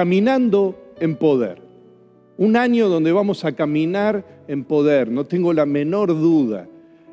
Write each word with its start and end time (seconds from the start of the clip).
caminando 0.00 0.94
en 0.98 1.14
poder. 1.14 1.60
Un 2.38 2.56
año 2.56 2.88
donde 2.88 3.12
vamos 3.12 3.44
a 3.44 3.52
caminar 3.52 4.24
en 4.48 4.64
poder, 4.64 5.10
no 5.10 5.26
tengo 5.26 5.52
la 5.52 5.66
menor 5.66 6.08
duda. 6.08 6.66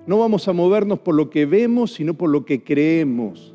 No 0.05 0.19
vamos 0.19 0.47
a 0.47 0.53
movernos 0.53 0.99
por 0.99 1.13
lo 1.13 1.29
que 1.29 1.45
vemos, 1.45 1.91
sino 1.91 2.13
por 2.13 2.29
lo 2.29 2.45
que 2.45 2.63
creemos. 2.63 3.53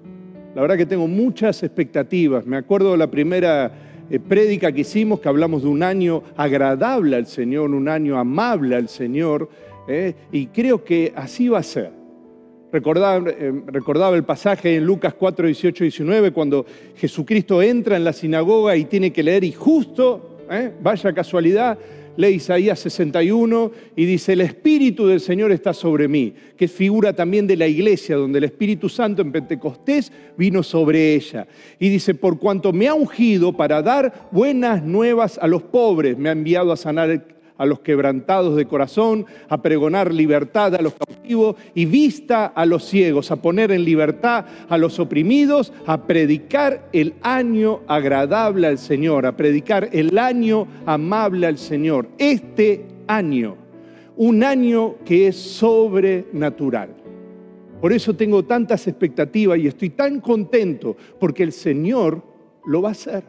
La 0.55 0.61
verdad 0.61 0.77
que 0.77 0.85
tengo 0.85 1.09
muchas 1.09 1.63
expectativas. 1.63 2.45
Me 2.45 2.59
acuerdo 2.59 2.93
de 2.93 2.99
la 2.99 3.11
primera 3.11 3.73
eh, 4.11 4.19
prédica 4.19 4.71
que 4.71 4.83
hicimos, 4.83 5.19
que 5.19 5.31
hablamos 5.31 5.63
de 5.63 5.69
un 5.69 5.83
año 5.83 6.23
agradable 6.37 7.17
al 7.17 7.27
Señor, 7.27 7.71
un 7.71 7.89
año 7.89 8.19
amable 8.19 8.77
al 8.77 8.91
Señor, 8.91 9.49
eh, 9.89 10.13
y 10.31 10.49
creo 10.49 10.85
que 10.85 11.15
así 11.17 11.49
va 11.49 11.61
a 11.61 11.63
ser. 11.63 12.02
Recordaba, 12.73 13.31
eh, 13.31 13.53
recordaba, 13.67 14.17
el 14.17 14.25
pasaje 14.25 14.77
en 14.77 14.87
Lucas 14.87 15.13
4, 15.13 15.47
18 15.47 15.85
y 15.85 15.89
19, 15.89 16.31
cuando 16.31 16.65
Jesucristo 16.97 17.61
entra 17.61 17.97
en 17.97 18.05
la 18.05 18.15
sinagoga 18.15 18.75
y 18.77 18.87
tiene 18.87 19.13
que 19.13 19.23
leer, 19.23 19.45
y 19.45 19.53
justo 19.53 20.39
¿eh? 20.51 20.73
vaya 20.81 21.13
casualidad, 21.13 21.79
lee 22.17 22.29
Isaías 22.29 22.79
61 22.81 23.73
y 23.95 24.07
dice, 24.07 24.33
el 24.33 24.41
Espíritu 24.41 25.07
del 25.07 25.21
Señor 25.21 25.53
está 25.53 25.75
sobre 25.75 26.09
mí, 26.09 26.33
que 26.57 26.65
es 26.65 26.73
figura 26.73 27.13
también 27.13 27.47
de 27.47 27.57
la 27.57 27.67
iglesia, 27.67 28.17
donde 28.17 28.39
el 28.39 28.45
Espíritu 28.45 28.89
Santo 28.89 29.21
en 29.21 29.33
Pentecostés 29.33 30.11
vino 30.39 30.63
sobre 30.63 31.15
ella. 31.15 31.47
Y 31.79 31.91
dice, 31.91 32.15
por 32.15 32.39
cuanto 32.39 32.73
me 32.73 32.89
ha 32.89 32.95
ungido 32.95 33.53
para 33.53 33.83
dar 33.83 34.29
buenas 34.31 34.83
nuevas 34.83 35.39
a 35.39 35.47
los 35.47 35.63
pobres, 35.63 36.17
me 36.17 36.31
ha 36.31 36.33
enviado 36.33 36.73
a 36.73 36.77
sanar 36.77 37.23
a 37.59 37.67
los 37.67 37.81
quebrantados 37.81 38.57
de 38.57 38.67
corazón, 38.67 39.27
a 39.49 39.63
pregonar 39.63 40.13
libertad 40.13 40.75
a 40.75 40.83
los 40.83 40.95
cautivos 40.95 41.57
y 41.75 41.85
vista 41.85 42.47
a 42.47 42.67
los 42.67 42.85
ciegos, 42.85 43.31
a 43.31 43.37
poner 43.37 43.71
en 43.73 43.85
libertad 43.85 44.47
a 44.69 44.79
los 44.79 44.99
oprimidos, 44.99 45.73
a 45.87 46.07
predicar 46.07 46.89
el 46.93 47.15
año 47.23 47.81
agradable 47.87 48.67
al 48.67 48.79
Señor, 48.79 49.27
a 49.27 49.37
predicar 49.37 49.89
el 49.93 50.19
año 50.19 50.67
amable 50.87 51.47
al 51.47 51.59
Señor. 51.59 52.09
Este 52.19 52.87
año, 53.07 53.57
un 54.17 54.43
año 54.45 54.97
que 55.05 55.29
es 55.29 55.37
sobrenatural. 55.37 57.03
Por 57.81 57.93
eso 57.93 58.15
tengo 58.15 58.45
tantas 58.45 58.87
expectativas 58.87 59.59
y 59.59 59.67
estoy 59.67 59.91
tan 59.91 60.21
contento 60.21 60.97
porque 61.19 61.43
el 61.43 61.51
Señor 61.51 62.23
lo 62.65 62.81
va 62.81 62.91
a 62.91 62.93
hacer. 62.93 63.25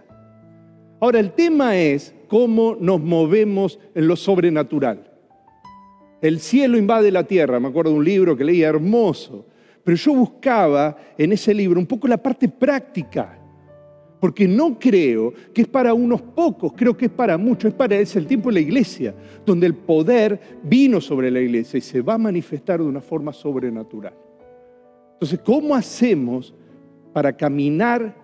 Ahora, 1.00 1.20
el 1.20 1.32
tema 1.32 1.76
es 1.76 2.13
cómo 2.34 2.76
nos 2.80 3.00
movemos 3.00 3.80
en 3.94 4.08
lo 4.08 4.16
sobrenatural. 4.16 5.08
El 6.20 6.40
cielo 6.40 6.80
invade 6.80 7.12
la 7.12 7.26
tierra, 7.26 7.60
me 7.60 7.68
acuerdo 7.68 7.92
de 7.92 7.98
un 7.98 8.06
libro 8.06 8.36
que 8.36 8.44
leía 8.44 8.70
hermoso, 8.70 9.46
pero 9.84 9.96
yo 9.96 10.16
buscaba 10.16 10.98
en 11.16 11.32
ese 11.32 11.54
libro 11.54 11.80
un 11.80 11.86
poco 11.86 12.08
la 12.08 12.18
parte 12.18 12.50
práctica, 12.50 13.38
porque 14.20 14.48
no 14.48 14.80
creo 14.80 15.32
que 15.54 15.62
es 15.62 15.68
para 15.68 15.94
unos 15.94 16.24
pocos, 16.24 16.74
creo 16.76 16.98
que 16.98 17.06
es 17.06 17.12
para 17.12 17.38
muchos, 17.38 17.70
es 17.70 17.76
para 17.76 17.98
es 17.98 18.16
el 18.16 18.26
tiempo 18.26 18.50
de 18.50 18.54
la 18.56 18.62
iglesia, 18.62 19.14
donde 19.46 19.68
el 19.68 19.76
poder 19.76 20.42
vino 20.64 21.00
sobre 21.02 21.30
la 21.30 21.40
iglesia 21.40 21.78
y 21.78 21.82
se 21.82 22.02
va 22.02 22.16
a 22.16 22.18
manifestar 22.18 22.80
de 22.80 22.88
una 22.88 23.02
forma 23.02 23.32
sobrenatural. 23.32 24.16
Entonces, 25.14 25.40
¿cómo 25.46 25.76
hacemos 25.76 26.56
para 27.14 27.38
caminar 27.38 28.23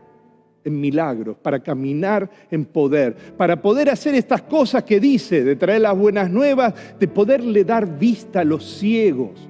en 0.64 0.80
milagros, 0.80 1.38
para 1.42 1.60
caminar 1.60 2.30
en 2.52 2.66
poder, 2.66 3.16
para 3.38 3.62
poder 3.62 3.90
hacer 3.90 4.16
estas 4.16 4.42
cosas 4.44 4.84
que 4.84 5.00
dice, 5.00 5.44
de 5.44 5.56
traer 5.56 5.82
las 5.82 5.98
buenas 5.98 6.30
nuevas, 6.30 6.74
de 7.00 7.08
poderle 7.08 7.64
dar 7.64 7.98
vista 7.98 8.42
a 8.42 8.44
los 8.44 8.64
ciegos, 8.64 9.50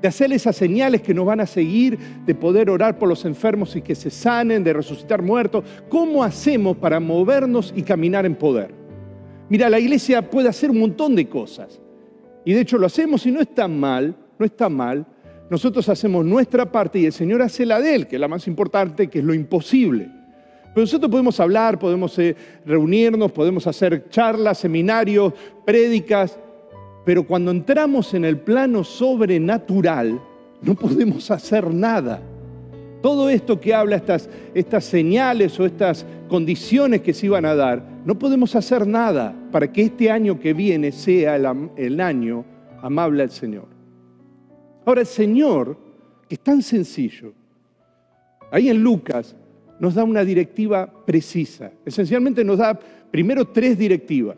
de 0.00 0.08
hacer 0.08 0.32
esas 0.32 0.56
señales 0.56 1.02
que 1.02 1.14
nos 1.14 1.26
van 1.26 1.40
a 1.40 1.46
seguir, 1.46 1.98
de 2.24 2.34
poder 2.34 2.70
orar 2.70 2.98
por 2.98 3.08
los 3.08 3.24
enfermos 3.24 3.76
y 3.76 3.82
que 3.82 3.94
se 3.94 4.10
sanen, 4.10 4.64
de 4.64 4.72
resucitar 4.72 5.22
muertos. 5.22 5.64
¿Cómo 5.88 6.24
hacemos 6.24 6.76
para 6.76 7.00
movernos 7.00 7.72
y 7.76 7.82
caminar 7.82 8.24
en 8.24 8.34
poder? 8.34 8.74
Mira, 9.48 9.68
la 9.68 9.78
iglesia 9.78 10.28
puede 10.28 10.48
hacer 10.48 10.70
un 10.70 10.80
montón 10.80 11.14
de 11.14 11.28
cosas. 11.28 11.80
Y 12.44 12.54
de 12.54 12.60
hecho 12.60 12.78
lo 12.78 12.86
hacemos 12.86 13.26
y 13.26 13.30
no 13.30 13.40
está 13.40 13.68
mal, 13.68 14.16
no 14.38 14.46
está 14.46 14.68
mal. 14.68 15.06
Nosotros 15.50 15.88
hacemos 15.88 16.24
nuestra 16.24 16.70
parte 16.70 17.00
y 17.00 17.06
el 17.06 17.12
Señor 17.12 17.42
hace 17.42 17.66
la 17.66 17.80
de 17.80 17.94
Él, 17.94 18.06
que 18.06 18.16
es 18.16 18.20
la 18.20 18.28
más 18.28 18.46
importante, 18.46 19.08
que 19.08 19.18
es 19.18 19.24
lo 19.24 19.34
imposible. 19.34 20.19
Pero 20.74 20.84
nosotros 20.84 21.10
podemos 21.10 21.40
hablar, 21.40 21.78
podemos 21.78 22.16
eh, 22.18 22.36
reunirnos, 22.64 23.32
podemos 23.32 23.66
hacer 23.66 24.08
charlas, 24.08 24.58
seminarios, 24.58 25.32
prédicas, 25.64 26.38
pero 27.04 27.26
cuando 27.26 27.50
entramos 27.50 28.14
en 28.14 28.24
el 28.24 28.38
plano 28.38 28.84
sobrenatural, 28.84 30.20
no 30.62 30.74
podemos 30.74 31.30
hacer 31.30 31.72
nada. 31.72 32.22
Todo 33.02 33.30
esto 33.30 33.58
que 33.58 33.74
habla, 33.74 33.96
estas, 33.96 34.28
estas 34.54 34.84
señales 34.84 35.58
o 35.58 35.64
estas 35.64 36.06
condiciones 36.28 37.00
que 37.00 37.14
se 37.14 37.26
iban 37.26 37.46
a 37.46 37.54
dar, 37.54 37.82
no 38.04 38.18
podemos 38.18 38.54
hacer 38.54 38.86
nada 38.86 39.34
para 39.50 39.72
que 39.72 39.82
este 39.82 40.10
año 40.10 40.38
que 40.38 40.52
viene 40.52 40.92
sea 40.92 41.36
el, 41.36 41.70
el 41.76 42.00
año 42.00 42.44
amable 42.82 43.22
al 43.22 43.30
Señor. 43.30 43.66
Ahora 44.84 45.00
el 45.00 45.06
Señor, 45.06 45.78
que 46.28 46.34
es 46.34 46.40
tan 46.40 46.62
sencillo, 46.62 47.32
ahí 48.52 48.68
en 48.68 48.82
Lucas 48.82 49.34
nos 49.80 49.94
da 49.94 50.04
una 50.04 50.24
directiva 50.24 50.86
precisa. 51.04 51.72
Esencialmente 51.84 52.44
nos 52.44 52.58
da 52.58 52.78
primero 53.10 53.46
tres 53.46 53.76
directivas. 53.76 54.36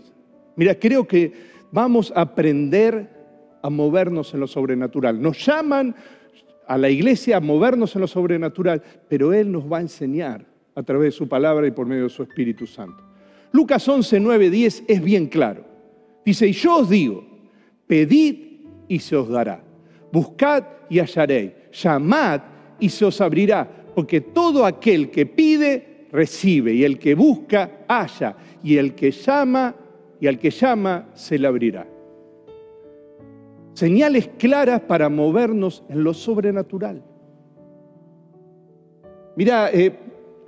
Mira, 0.57 0.75
creo 0.77 1.07
que 1.07 1.33
vamos 1.73 2.13
a 2.15 2.23
aprender 2.23 3.11
a 3.61 3.69
movernos 3.69 4.33
en 4.35 4.41
lo 4.41 4.47
sobrenatural. 4.47 5.21
Nos 5.21 5.45
llaman 5.45 5.95
a 6.67 6.79
la 6.79 6.89
iglesia 6.89 7.37
a 7.37 7.41
movernos 7.41 7.95
en 7.97 8.03
lo 8.03 8.07
sobrenatural, 8.07 8.83
pero 9.09 9.33
Él 9.33 9.51
nos 9.51 9.71
va 9.71 9.79
a 9.79 9.83
enseñar 9.83 10.47
a 10.75 10.83
través 10.83 11.13
de 11.13 11.19
su 11.19 11.29
palabra 11.29 11.67
y 11.67 11.73
por 11.73 11.87
medio 11.87 12.05
de 12.05 12.09
su 12.09 12.23
Espíritu 12.23 12.67
Santo. 12.67 13.03
Lucas 13.51 13.87
11, 13.87 14.21
9, 14.21 14.49
10 14.49 14.85
es 14.87 15.03
bien 15.03 15.27
claro. 15.27 15.65
Dice, 16.25 16.47
y 16.47 16.53
yo 16.53 16.79
os 16.79 16.89
digo, 16.89 17.27
pedid 17.87 18.37
y 18.87 19.01
se 19.01 19.17
os 19.17 19.29
dará. 19.29 19.63
Buscad 20.13 20.65
y 20.89 21.01
hallaréis. 21.01 21.53
Llamad 21.73 22.43
y 22.79 22.89
se 22.89 23.05
os 23.05 23.21
abrirá 23.21 23.82
porque 23.95 24.21
todo 24.21 24.65
aquel 24.65 25.11
que 25.11 25.27
pide, 25.27 26.07
recibe, 26.11 26.73
y 26.75 26.85
el 26.85 26.99
que 26.99 27.15
busca, 27.15 27.85
halla, 27.89 28.37
y 28.63 28.77
el 28.77 28.95
que 28.95 29.11
llama, 29.11 29.75
y 30.21 30.27
al 30.27 30.39
que 30.39 30.51
llama, 30.51 31.09
se 31.15 31.39
le 31.39 31.47
abrirá. 31.47 31.87
Señales 33.75 34.31
claras 34.39 34.81
para 34.83 35.09
movernos 35.09 35.83
en 35.89 36.05
lo 36.05 36.13
sobrenatural. 36.13 37.03
Mira, 39.37 39.71
eh, 39.73 39.99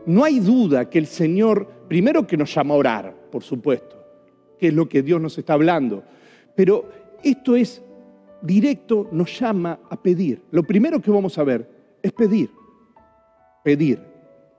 no 0.06 0.25
hay 0.25 0.41
duda 0.41 0.91
que 0.91 0.99
el 0.99 1.06
Señor, 1.06 1.66
primero 1.88 2.26
que 2.26 2.37
nos 2.37 2.55
llama 2.55 2.75
a 2.75 2.78
orar, 2.78 3.15
por 3.31 3.43
supuesto, 3.43 3.97
que 4.59 4.69
es 4.69 4.75
lo 4.75 4.88
que 4.88 5.03
Dios 5.03 5.21
nos 5.21 5.37
está 5.38 5.55
hablando, 5.55 6.05
pero 6.55 6.88
esto 7.22 7.56
es 7.56 7.82
directo, 8.43 9.09
nos 9.11 9.38
llama 9.38 9.81
a 9.88 10.00
pedir. 10.00 10.43
Lo 10.50 10.62
primero 10.62 11.00
que 11.00 11.11
vamos 11.11 11.38
a 11.38 11.44
ver 11.44 11.66
es 12.03 12.12
pedir 12.12 12.50
pedir. 13.64 13.98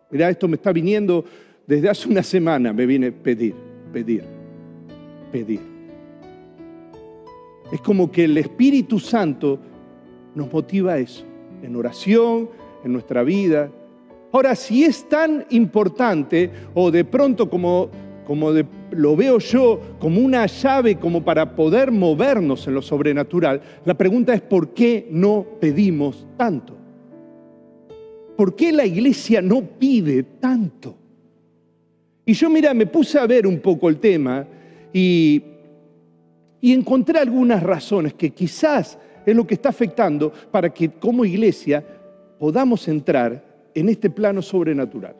Mira, 0.09 0.29
esto 0.29 0.49
me 0.49 0.55
está 0.55 0.73
viniendo 0.73 1.23
desde 1.65 1.87
hace 1.87 2.09
una 2.09 2.23
semana, 2.23 2.73
me 2.73 2.85
viene 2.85 3.11
pedir, 3.11 3.55
pedir, 3.93 4.23
pedir. 5.31 5.61
Es 7.71 7.81
como 7.81 8.11
que 8.11 8.25
el 8.25 8.37
Espíritu 8.37 8.99
Santo 8.99 9.59
nos 10.35 10.51
motiva 10.51 10.93
a 10.93 10.97
eso, 10.99 11.23
en 11.63 11.75
oración, 11.75 12.49
en 12.83 12.93
nuestra 12.93 13.23
vida. 13.23 13.71
Ahora, 14.31 14.55
si 14.55 14.83
es 14.83 15.07
tan 15.07 15.45
importante, 15.49 16.51
o 16.73 16.91
de 16.91 17.05
pronto 17.05 17.49
como, 17.49 17.89
como 18.27 18.51
lo 18.91 19.15
veo 19.15 19.39
yo, 19.39 19.79
como 19.99 20.21
una 20.21 20.45
llave 20.45 20.97
como 20.97 21.23
para 21.23 21.55
poder 21.55 21.91
movernos 21.91 22.67
en 22.67 22.75
lo 22.75 22.81
sobrenatural, 22.81 23.61
la 23.85 23.93
pregunta 23.95 24.33
es 24.33 24.41
¿por 24.41 24.73
qué 24.73 25.07
no 25.09 25.45
pedimos 25.59 26.27
tanto? 26.37 26.84
¿Por 28.35 28.55
qué 28.55 28.71
la 28.71 28.85
iglesia 28.85 29.41
no 29.41 29.61
pide 29.61 30.23
tanto? 30.23 30.95
Y 32.25 32.33
yo, 32.33 32.49
mira, 32.49 32.73
me 32.73 32.87
puse 32.87 33.19
a 33.19 33.27
ver 33.27 33.45
un 33.45 33.59
poco 33.59 33.87
el 33.87 33.97
tema 33.99 34.45
y, 34.91 35.41
y 36.61 36.73
encontré 36.73 37.19
algunas 37.19 37.61
razones 37.61 38.13
que 38.13 38.31
quizás 38.31 38.97
es 39.25 39.35
lo 39.35 39.45
que 39.45 39.53
está 39.53 39.69
afectando 39.69 40.31
para 40.51 40.73
que 40.73 40.89
como 40.89 41.23
iglesia 41.23 41.83
podamos 42.39 42.87
entrar 42.87 43.69
en 43.73 43.89
este 43.89 44.09
plano 44.09 44.41
sobrenatural. 44.41 45.15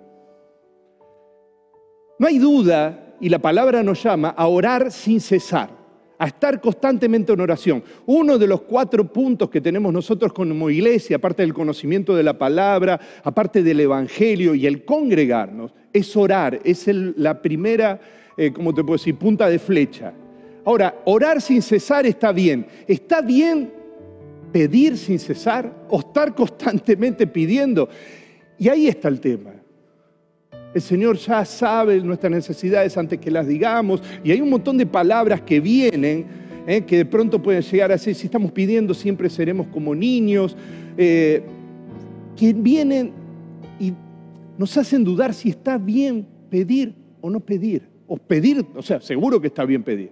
No 2.17 2.27
hay 2.27 2.37
duda, 2.39 3.15
y 3.19 3.29
la 3.29 3.39
palabra 3.39 3.83
nos 3.83 4.03
llama, 4.03 4.29
a 4.29 4.47
orar 4.47 4.91
sin 4.91 5.19
cesar 5.19 5.84
a 6.17 6.27
estar 6.27 6.61
constantemente 6.61 7.33
en 7.33 7.41
oración. 7.41 7.83
Uno 8.05 8.37
de 8.37 8.47
los 8.47 8.61
cuatro 8.61 9.11
puntos 9.11 9.49
que 9.49 9.61
tenemos 9.61 9.91
nosotros 9.91 10.33
como 10.33 10.69
iglesia, 10.69 11.17
aparte 11.17 11.43
del 11.43 11.53
conocimiento 11.53 12.15
de 12.15 12.23
la 12.23 12.37
palabra, 12.37 12.99
aparte 13.23 13.63
del 13.63 13.79
Evangelio 13.79 14.55
y 14.55 14.65
el 14.65 14.85
congregarnos, 14.85 15.73
es 15.91 16.15
orar, 16.15 16.59
es 16.63 16.87
la 16.87 17.41
primera, 17.41 17.99
eh, 18.37 18.51
¿cómo 18.51 18.73
te 18.73 18.83
puedo 18.83 18.97
decir?, 18.97 19.15
punta 19.15 19.49
de 19.49 19.59
flecha. 19.59 20.13
Ahora, 20.65 21.01
orar 21.05 21.41
sin 21.41 21.61
cesar 21.61 22.05
está 22.05 22.31
bien. 22.31 22.65
¿Está 22.87 23.21
bien 23.21 23.71
pedir 24.51 24.97
sin 24.97 25.19
cesar 25.19 25.85
o 25.89 25.99
estar 25.99 26.33
constantemente 26.35 27.27
pidiendo? 27.27 27.87
Y 28.57 28.69
ahí 28.69 28.87
está 28.87 29.07
el 29.07 29.19
tema. 29.19 29.54
El 30.75 30.81
Señor 30.81 31.15
ya 31.15 31.45
sabe 31.45 32.01
nuestras 32.01 32.29
necesidades 32.29 32.97
antes 32.97 33.17
que 33.17 33.31
las 33.31 33.47
digamos. 33.47 34.03
Y 34.25 34.31
hay 34.31 34.41
un 34.41 34.49
montón 34.49 34.77
de 34.77 34.85
palabras 34.85 35.39
que 35.39 35.61
vienen, 35.61 36.25
eh, 36.67 36.81
que 36.81 36.97
de 36.97 37.05
pronto 37.05 37.41
pueden 37.41 37.61
llegar 37.61 37.93
a 37.93 37.97
ser, 37.97 38.13
si 38.13 38.25
estamos 38.25 38.51
pidiendo 38.51 38.93
siempre 38.93 39.29
seremos 39.29 39.67
como 39.67 39.95
niños, 39.95 40.57
eh, 40.97 41.43
que 42.35 42.51
vienen 42.51 43.13
y 43.79 43.93
nos 44.57 44.75
hacen 44.77 45.05
dudar 45.05 45.33
si 45.33 45.47
está 45.47 45.77
bien 45.77 46.27
pedir 46.49 46.93
o 47.21 47.29
no 47.29 47.39
pedir. 47.39 47.87
O 48.05 48.17
pedir, 48.17 48.65
o 48.75 48.81
sea, 48.81 48.99
seguro 48.99 49.39
que 49.39 49.47
está 49.47 49.63
bien 49.63 49.81
pedir. 49.81 50.11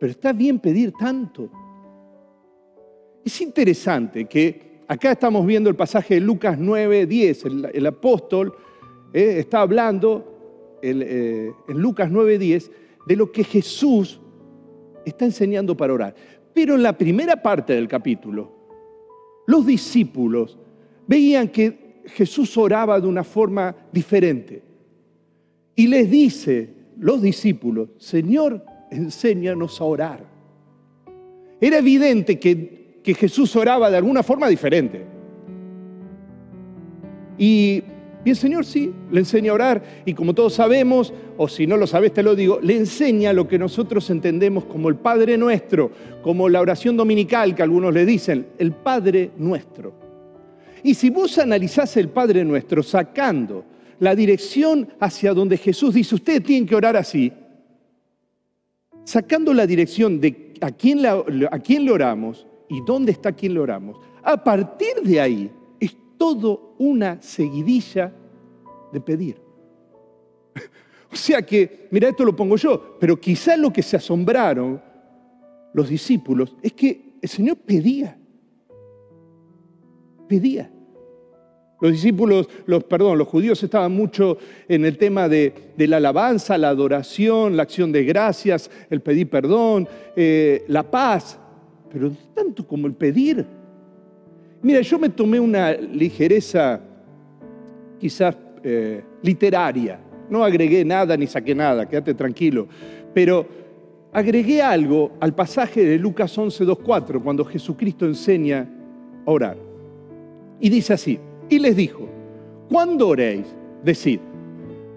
Pero 0.00 0.10
está 0.10 0.32
bien 0.32 0.58
pedir 0.58 0.90
tanto. 0.98 1.50
Es 3.22 3.42
interesante 3.42 4.24
que 4.24 4.80
acá 4.88 5.12
estamos 5.12 5.44
viendo 5.44 5.68
el 5.68 5.76
pasaje 5.76 6.14
de 6.14 6.20
Lucas 6.22 6.56
9, 6.58 7.04
10. 7.04 7.44
el 7.74 7.86
apóstol 7.86 8.54
eh, 9.12 9.36
está 9.38 9.60
hablando 9.60 10.78
eh, 10.82 11.52
en 11.68 11.78
Lucas 11.78 12.10
9:10 12.10 12.70
de 13.06 13.16
lo 13.16 13.30
que 13.32 13.44
Jesús 13.44 14.20
está 15.04 15.24
enseñando 15.24 15.76
para 15.76 15.92
orar. 15.92 16.14
Pero 16.52 16.74
en 16.74 16.82
la 16.82 16.96
primera 16.96 17.40
parte 17.42 17.74
del 17.74 17.88
capítulo, 17.88 18.52
los 19.46 19.64
discípulos 19.66 20.58
veían 21.06 21.48
que 21.48 22.02
Jesús 22.06 22.56
oraba 22.56 23.00
de 23.00 23.06
una 23.06 23.24
forma 23.24 23.74
diferente. 23.92 24.62
Y 25.74 25.86
les 25.86 26.10
dice 26.10 26.70
los 26.98 27.20
discípulos, 27.20 27.90
Señor, 27.98 28.64
enséñanos 28.90 29.80
a 29.80 29.84
orar. 29.84 30.24
Era 31.60 31.78
evidente 31.78 32.38
que, 32.38 33.00
que 33.02 33.14
Jesús 33.14 33.54
oraba 33.56 33.90
de 33.90 33.96
alguna 33.96 34.22
forma 34.22 34.48
diferente. 34.48 35.04
Y 37.38 37.82
y 38.26 38.30
el 38.30 38.36
Señor 38.36 38.66
sí, 38.66 38.92
le 39.12 39.20
enseña 39.20 39.52
a 39.52 39.54
orar 39.54 40.02
y 40.04 40.12
como 40.12 40.34
todos 40.34 40.54
sabemos, 40.54 41.14
o 41.36 41.46
si 41.46 41.64
no 41.64 41.76
lo 41.76 41.86
sabes 41.86 42.12
te 42.12 42.24
lo 42.24 42.34
digo, 42.34 42.58
le 42.60 42.76
enseña 42.76 43.32
lo 43.32 43.46
que 43.46 43.56
nosotros 43.56 44.10
entendemos 44.10 44.64
como 44.64 44.88
el 44.88 44.96
Padre 44.96 45.38
Nuestro, 45.38 45.92
como 46.22 46.48
la 46.48 46.60
oración 46.60 46.96
dominical 46.96 47.54
que 47.54 47.62
algunos 47.62 47.94
le 47.94 48.04
dicen, 48.04 48.48
el 48.58 48.72
Padre 48.72 49.30
Nuestro. 49.38 49.94
Y 50.82 50.94
si 50.94 51.08
vos 51.08 51.38
analizás 51.38 51.96
el 51.98 52.08
Padre 52.08 52.44
Nuestro 52.44 52.82
sacando 52.82 53.64
la 54.00 54.16
dirección 54.16 54.88
hacia 54.98 55.32
donde 55.32 55.56
Jesús 55.56 55.94
dice, 55.94 56.16
ustedes 56.16 56.42
tienen 56.42 56.66
que 56.66 56.74
orar 56.74 56.96
así, 56.96 57.32
sacando 59.04 59.54
la 59.54 59.68
dirección 59.68 60.20
de 60.20 60.52
a 60.62 60.72
quién, 60.72 61.06
a 61.06 61.58
quién 61.60 61.84
le 61.84 61.92
oramos 61.92 62.44
y 62.68 62.80
dónde 62.84 63.12
está 63.12 63.30
quien 63.30 63.54
le 63.54 63.60
oramos, 63.60 63.98
a 64.24 64.42
partir 64.42 64.96
de 65.04 65.20
ahí 65.20 65.50
todo 66.16 66.74
una 66.78 67.20
seguidilla 67.20 68.12
de 68.92 69.00
pedir. 69.00 69.40
O 71.08 71.18
sea 71.18 71.40
que, 71.40 71.86
mira, 71.92 72.08
esto 72.08 72.24
lo 72.24 72.36
pongo 72.36 72.56
yo, 72.56 72.96
pero 73.00 73.18
quizás 73.18 73.58
lo 73.58 73.72
que 73.72 73.80
se 73.80 73.96
asombraron 73.96 74.82
los 75.72 75.88
discípulos 75.88 76.54
es 76.60 76.72
que 76.72 77.14
el 77.22 77.28
Señor 77.28 77.56
pedía. 77.58 78.18
Pedía. 80.28 80.70
Los 81.80 81.92
discípulos, 81.92 82.48
los, 82.66 82.84
perdón, 82.84 83.18
los 83.18 83.28
judíos 83.28 83.62
estaban 83.62 83.92
mucho 83.92 84.38
en 84.68 84.84
el 84.84 84.96
tema 84.96 85.28
de, 85.28 85.74
la 85.76 85.98
alabanza, 85.98 86.56
la 86.56 86.70
adoración, 86.70 87.56
la 87.56 87.64
acción 87.64 87.92
de 87.92 88.04
gracias, 88.04 88.70
el 88.88 89.02
pedir 89.02 89.28
perdón, 89.28 89.86
eh, 90.16 90.64
la 90.68 90.90
paz, 90.90 91.38
pero 91.92 92.10
tanto 92.34 92.66
como 92.66 92.86
el 92.86 92.94
pedir. 92.94 93.46
Mira, 94.62 94.80
yo 94.80 94.98
me 94.98 95.08
tomé 95.08 95.38
una 95.38 95.72
ligereza 95.72 96.80
quizás 97.98 98.36
eh, 98.62 99.02
literaria. 99.22 100.00
No 100.28 100.44
agregué 100.44 100.84
nada 100.84 101.16
ni 101.16 101.26
saqué 101.26 101.54
nada, 101.54 101.88
quédate 101.88 102.14
tranquilo. 102.14 102.66
Pero 103.14 103.46
agregué 104.12 104.62
algo 104.62 105.12
al 105.20 105.34
pasaje 105.34 105.84
de 105.84 105.98
Lucas 105.98 106.36
11, 106.36 106.64
4, 106.82 107.22
cuando 107.22 107.44
Jesucristo 107.44 108.06
enseña 108.06 108.68
a 109.24 109.30
orar. 109.30 109.56
Y 110.60 110.68
dice 110.68 110.94
así, 110.94 111.18
y 111.48 111.58
les 111.58 111.76
dijo, 111.76 112.08
cuando 112.68 113.08
oréis, 113.08 113.46
decid, 113.84 114.20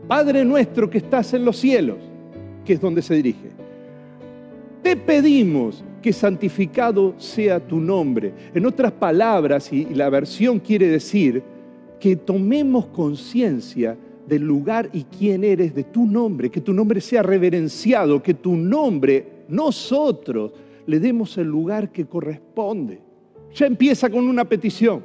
Padre 0.08 0.44
nuestro 0.44 0.90
que 0.90 0.98
estás 0.98 1.34
en 1.34 1.46
los 1.46 1.58
cielos, 1.58 1.98
que 2.66 2.74
es 2.74 2.82
donde 2.82 3.02
se 3.02 3.14
dirige, 3.14 3.50
te 4.82 4.96
pedimos 4.96 5.84
que 6.02 6.14
santificado 6.14 7.14
sea 7.18 7.60
tu 7.60 7.80
nombre. 7.80 8.34
En 8.54 8.66
otras 8.66 8.92
palabras, 8.92 9.72
y 9.72 9.86
la 9.86 10.10
versión 10.10 10.60
quiere 10.60 10.88
decir 10.88 11.44
que 12.00 12.16
tomemos 12.16 12.88
conciencia 12.88 13.98
del 14.28 14.44
lugar 14.44 14.90
y 14.94 15.04
quién 15.04 15.44
eres 15.44 15.74
de 15.74 15.84
tu 15.84 16.06
nombre, 16.06 16.50
que 16.50 16.62
tu 16.62 16.74
nombre 16.74 17.02
sea 17.02 17.24
reverenciado, 17.24 18.22
que 18.22 18.36
tu 18.36 18.56
nombre, 18.56 19.26
nosotros, 19.50 20.54
le 20.86 21.00
demos 21.00 21.38
el 21.38 21.48
lugar 21.48 21.92
que 21.92 22.06
corresponde. 22.06 23.00
Ya 23.54 23.66
empieza 23.66 24.10
con 24.10 24.28
una 24.28 24.46
petición. 24.46 25.02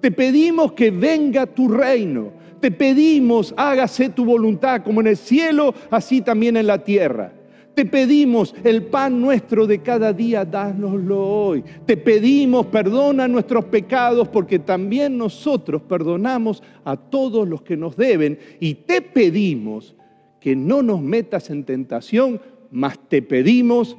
Te 0.00 0.10
pedimos 0.10 0.72
que 0.72 0.90
venga 0.90 1.46
tu 1.46 1.68
reino. 1.68 2.32
Te 2.60 2.70
pedimos, 2.70 3.54
hágase 3.56 4.10
tu 4.10 4.24
voluntad 4.24 4.82
como 4.82 5.00
en 5.00 5.08
el 5.08 5.16
cielo, 5.16 5.74
así 5.90 6.20
también 6.20 6.56
en 6.56 6.66
la 6.66 6.84
tierra. 6.84 7.32
Te 7.74 7.84
pedimos 7.86 8.54
el 8.64 8.86
pan 8.86 9.20
nuestro 9.20 9.66
de 9.66 9.80
cada 9.80 10.12
día, 10.12 10.44
dánoslo 10.44 11.26
hoy. 11.26 11.64
Te 11.86 11.96
pedimos, 11.96 12.66
perdona 12.66 13.28
nuestros 13.28 13.64
pecados, 13.66 14.28
porque 14.28 14.58
también 14.58 15.16
nosotros 15.16 15.82
perdonamos 15.82 16.62
a 16.84 16.96
todos 16.96 17.48
los 17.48 17.62
que 17.62 17.76
nos 17.76 17.96
deben. 17.96 18.38
Y 18.58 18.74
te 18.74 19.00
pedimos 19.00 19.94
que 20.40 20.56
no 20.56 20.82
nos 20.82 21.00
metas 21.00 21.50
en 21.50 21.64
tentación, 21.64 22.40
mas 22.70 22.98
te 23.08 23.22
pedimos, 23.22 23.96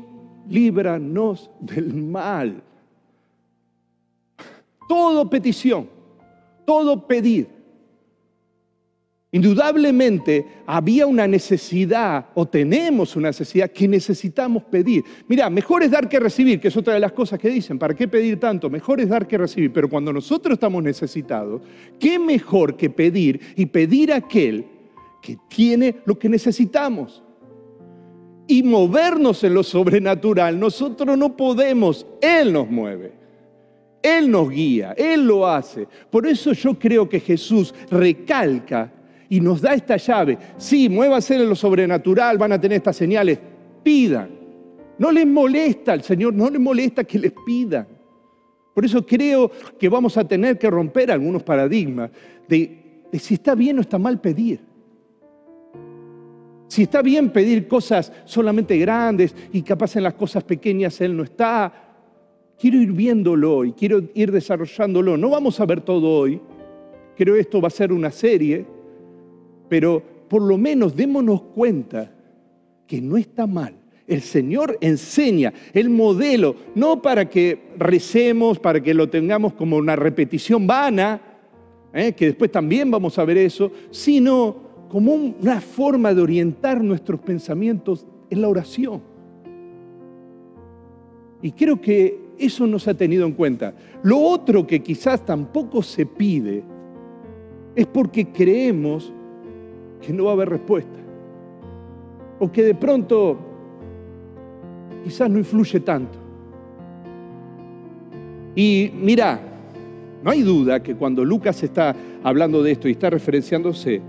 líbranos 0.49 1.49
del 1.59 1.93
mal. 1.93 2.61
Todo 4.87 5.29
petición, 5.29 5.87
todo 6.65 7.07
pedir 7.07 7.60
Indudablemente 9.33 10.45
había 10.65 11.07
una 11.07 11.25
necesidad 11.25 12.27
o 12.33 12.45
tenemos 12.45 13.15
una 13.15 13.29
necesidad 13.29 13.71
que 13.71 13.87
necesitamos 13.87 14.63
pedir. 14.63 15.05
Mira, 15.29 15.49
mejor 15.49 15.83
es 15.83 15.91
dar 15.91 16.09
que 16.09 16.19
recibir, 16.19 16.59
que 16.59 16.67
es 16.67 16.75
otra 16.75 16.95
de 16.95 16.99
las 16.99 17.13
cosas 17.13 17.39
que 17.39 17.49
dicen. 17.49 17.79
¿Para 17.79 17.93
qué 17.93 18.09
pedir 18.09 18.37
tanto? 18.41 18.69
Mejor 18.69 18.99
es 18.99 19.07
dar 19.07 19.25
que 19.25 19.37
recibir. 19.37 19.71
Pero 19.71 19.89
cuando 19.89 20.11
nosotros 20.11 20.55
estamos 20.55 20.83
necesitados, 20.83 21.61
¿qué 21.97 22.19
mejor 22.19 22.75
que 22.75 22.89
pedir 22.89 23.39
y 23.55 23.67
pedir 23.67 24.11
a 24.11 24.17
aquel 24.17 24.65
que 25.21 25.37
tiene 25.47 25.95
lo 26.03 26.19
que 26.19 26.27
necesitamos? 26.27 27.23
Y 28.47 28.63
movernos 28.63 29.45
en 29.45 29.53
lo 29.53 29.63
sobrenatural, 29.63 30.59
nosotros 30.59 31.17
no 31.17 31.37
podemos, 31.37 32.05
Él 32.19 32.51
nos 32.51 32.69
mueve. 32.69 33.13
Él 34.03 34.29
nos 34.29 34.49
guía, 34.49 34.93
Él 34.97 35.25
lo 35.25 35.47
hace. 35.47 35.87
Por 36.09 36.27
eso 36.27 36.51
yo 36.51 36.77
creo 36.77 37.07
que 37.07 37.21
Jesús 37.21 37.73
recalca 37.89 38.91
y 39.31 39.39
nos 39.39 39.61
da 39.61 39.73
esta 39.73 39.95
llave. 39.95 40.37
Sí, 40.57 40.89
muévanse 40.89 41.35
en 41.35 41.47
lo 41.47 41.55
sobrenatural, 41.55 42.37
van 42.37 42.51
a 42.51 42.59
tener 42.59 42.75
estas 42.75 42.97
señales. 42.97 43.39
Pidan. 43.81 44.29
No 44.99 45.09
les 45.09 45.25
molesta 45.25 45.93
al 45.93 46.03
Señor, 46.03 46.33
no 46.33 46.49
les 46.49 46.59
molesta 46.59 47.05
que 47.05 47.17
les 47.17 47.31
pidan. 47.45 47.87
Por 48.73 48.83
eso 48.83 49.05
creo 49.05 49.49
que 49.79 49.87
vamos 49.87 50.17
a 50.17 50.27
tener 50.27 50.59
que 50.59 50.69
romper 50.69 51.11
algunos 51.11 51.43
paradigmas 51.43 52.11
de, 52.45 53.03
si 53.13 53.35
está 53.35 53.55
bien 53.55 53.77
o 53.77 53.81
está 53.81 53.97
mal 53.97 54.19
pedir. 54.19 54.59
Si 56.67 56.83
está 56.83 57.01
bien 57.01 57.29
pedir 57.29 57.69
cosas 57.69 58.11
solamente 58.25 58.77
grandes 58.77 59.33
y 59.53 59.61
capaz 59.61 59.95
en 59.95 60.03
las 60.03 60.15
cosas 60.15 60.43
pequeñas 60.43 60.99
Él 60.99 61.15
no 61.15 61.23
está, 61.23 61.71
quiero 62.59 62.81
ir 62.81 62.91
viéndolo 62.91 63.63
y 63.63 63.71
quiero 63.71 64.01
ir 64.13 64.29
desarrollándolo. 64.29 65.15
No 65.15 65.29
vamos 65.29 65.57
a 65.61 65.65
ver 65.65 65.79
todo 65.79 66.09
hoy. 66.09 66.41
Creo 67.15 67.37
esto 67.37 67.61
va 67.61 67.69
a 67.69 67.71
ser 67.71 67.93
una 67.93 68.11
serie 68.11 68.80
pero 69.71 70.03
por 70.27 70.41
lo 70.41 70.57
menos 70.57 70.97
démonos 70.97 71.43
cuenta 71.55 72.11
que 72.85 72.99
no 72.99 73.15
está 73.15 73.47
mal. 73.47 73.73
El 74.05 74.19
Señor 74.19 74.77
enseña 74.81 75.53
el 75.71 75.89
modelo, 75.89 76.57
no 76.75 77.01
para 77.01 77.29
que 77.29 77.69
recemos, 77.77 78.59
para 78.59 78.83
que 78.83 78.93
lo 78.93 79.07
tengamos 79.07 79.53
como 79.53 79.77
una 79.77 79.95
repetición 79.95 80.67
vana, 80.67 81.21
¿eh? 81.93 82.11
que 82.11 82.25
después 82.25 82.51
también 82.51 82.91
vamos 82.91 83.17
a 83.17 83.23
ver 83.23 83.37
eso, 83.37 83.71
sino 83.91 84.57
como 84.89 85.13
una 85.13 85.61
forma 85.61 86.13
de 86.13 86.21
orientar 86.21 86.83
nuestros 86.83 87.21
pensamientos 87.21 88.05
en 88.29 88.41
la 88.41 88.49
oración. 88.49 89.01
Y 91.41 91.53
creo 91.53 91.79
que 91.79 92.19
eso 92.37 92.67
nos 92.67 92.89
ha 92.89 92.93
tenido 92.93 93.25
en 93.25 93.31
cuenta. 93.31 93.73
Lo 94.03 94.19
otro 94.19 94.67
que 94.67 94.83
quizás 94.83 95.25
tampoco 95.25 95.81
se 95.81 96.05
pide 96.05 96.61
es 97.73 97.87
porque 97.87 98.27
creemos 98.33 99.13
que 100.01 100.11
no 100.13 100.25
va 100.25 100.31
a 100.31 100.33
haber 100.33 100.49
respuesta. 100.49 100.99
O 102.39 102.51
que 102.51 102.63
de 102.63 102.75
pronto 102.75 103.37
quizás 105.03 105.29
no 105.29 105.37
influye 105.37 105.79
tanto. 105.79 106.17
Y 108.55 108.91
mira, 108.93 109.39
no 110.23 110.31
hay 110.31 110.41
duda 110.41 110.81
que 110.81 110.95
cuando 110.95 111.23
Lucas 111.23 111.63
está 111.63 111.95
hablando 112.23 112.61
de 112.61 112.71
esto 112.71 112.87
y 112.87 112.91
está 112.91 113.09
referenciándose, 113.09 114.01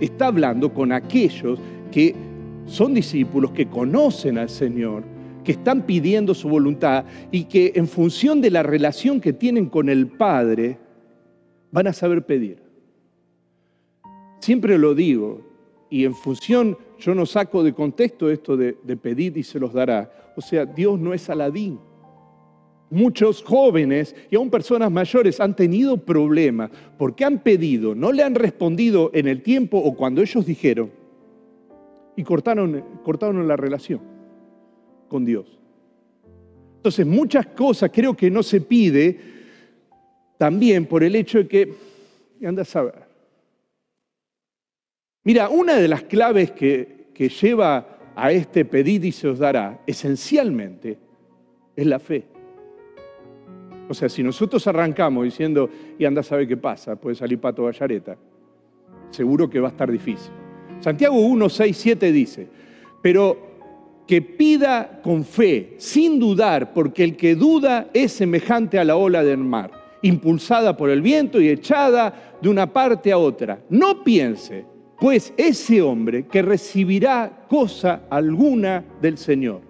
está 0.00 0.26
hablando 0.28 0.72
con 0.72 0.92
aquellos 0.92 1.58
que 1.90 2.14
son 2.66 2.94
discípulos, 2.94 3.50
que 3.50 3.66
conocen 3.66 4.38
al 4.38 4.48
Señor, 4.48 5.02
que 5.44 5.52
están 5.52 5.82
pidiendo 5.82 6.34
su 6.34 6.48
voluntad 6.48 7.04
y 7.30 7.44
que 7.44 7.72
en 7.74 7.88
función 7.88 8.40
de 8.40 8.50
la 8.50 8.62
relación 8.62 9.20
que 9.20 9.32
tienen 9.32 9.66
con 9.66 9.88
el 9.88 10.06
Padre, 10.06 10.78
van 11.72 11.88
a 11.88 11.92
saber 11.92 12.24
pedir. 12.24 12.61
Siempre 14.42 14.76
lo 14.76 14.92
digo, 14.92 15.40
y 15.88 16.04
en 16.04 16.16
función, 16.16 16.76
yo 16.98 17.14
no 17.14 17.26
saco 17.26 17.62
de 17.62 17.72
contexto 17.72 18.28
esto 18.28 18.56
de, 18.56 18.72
pedir 19.00 19.36
y 19.36 19.44
se 19.44 19.60
los 19.60 19.72
dará. 19.72 20.32
O 20.36 20.40
sea, 20.40 20.66
Dios 20.66 20.98
no 20.98 21.14
es 21.14 21.30
Aladín. 21.30 21.78
Muchos 22.90 23.40
jóvenes 23.40 24.16
y 24.32 24.34
aún 24.34 24.50
personas 24.50 24.90
mayores 24.90 25.38
han 25.38 25.54
tenido 25.54 25.96
problemas 25.96 26.72
porque 26.98 27.24
han 27.24 27.38
pedido, 27.38 27.94
no 27.94 28.10
le 28.10 28.24
han 28.24 28.34
respondido 28.34 29.12
en 29.14 29.28
el 29.28 29.42
tiempo 29.42 29.78
o 29.78 29.94
cuando 29.94 30.20
ellos 30.20 30.44
dijeron 30.44 30.90
y 32.16 32.24
cortaron, 32.24 32.84
cortaron 33.04 33.46
la 33.46 33.56
relación 33.56 34.00
con 35.06 35.24
Dios. 35.24 35.46
Entonces, 36.78 37.06
muchas 37.06 37.46
cosas 37.46 37.92
creo 37.94 38.16
que 38.16 38.28
no 38.28 38.42
se 38.42 38.60
pide 38.60 39.20
también 40.36 40.84
por 40.84 41.04
el 41.04 41.14
hecho 41.14 41.38
de 41.38 41.46
que, 41.46 41.74
anda 42.44 42.62
a 42.62 42.64
saber. 42.64 43.11
Mira, 45.24 45.48
una 45.48 45.76
de 45.76 45.86
las 45.86 46.02
claves 46.02 46.50
que, 46.50 47.00
lleva 47.40 47.86
a 48.16 48.32
este 48.32 48.64
pedir 48.64 49.04
y 49.04 49.12
se 49.12 49.28
os 49.28 49.38
dará, 49.38 49.80
esencialmente, 49.86 50.98
es 51.76 51.86
la 51.86 52.00
fe. 52.00 52.24
O 53.88 53.94
sea, 53.94 54.08
si 54.08 54.24
nosotros 54.24 54.66
arrancamos 54.66 55.24
diciendo, 55.24 55.70
y 55.96 56.04
anda 56.04 56.22
a 56.22 56.24
saber 56.24 56.48
qué 56.48 56.56
pasa, 56.56 56.96
puede 56.96 57.14
salir 57.14 57.38
pato 57.38 57.64
gallareta, 57.64 58.16
seguro 59.10 59.48
que 59.48 59.60
va 59.60 59.68
a 59.68 59.70
estar 59.70 59.90
difícil. 59.90 60.32
Santiago 60.80 61.14
1, 61.14 61.48
6, 61.48 61.76
7 61.76 62.10
dice, 62.10 62.48
pero 63.00 63.52
que 64.04 64.20
pida 64.20 65.00
con 65.00 65.24
fe, 65.24 65.74
sin 65.78 66.18
dudar, 66.18 66.72
porque 66.72 67.04
el 67.04 67.16
que 67.16 67.36
duda 67.36 67.88
es 67.94 68.12
semejante 68.12 68.80
a 68.80 68.84
la 68.84 68.96
ola 68.96 69.22
del 69.22 69.38
mar, 69.38 69.70
impulsada 70.02 70.76
por 70.76 70.90
el 70.90 71.00
viento 71.00 71.40
y 71.40 71.48
echada 71.48 72.36
de 72.42 72.48
una 72.48 72.72
parte 72.72 73.12
a 73.12 73.18
otra. 73.18 73.60
No 73.70 74.02
piense, 74.02 74.71
pues 74.98 75.32
ese 75.36 75.82
hombre 75.82 76.26
que 76.26 76.42
recibirá 76.42 77.44
cosa 77.48 78.02
alguna 78.08 78.84
del 79.00 79.18
Señor. 79.18 79.60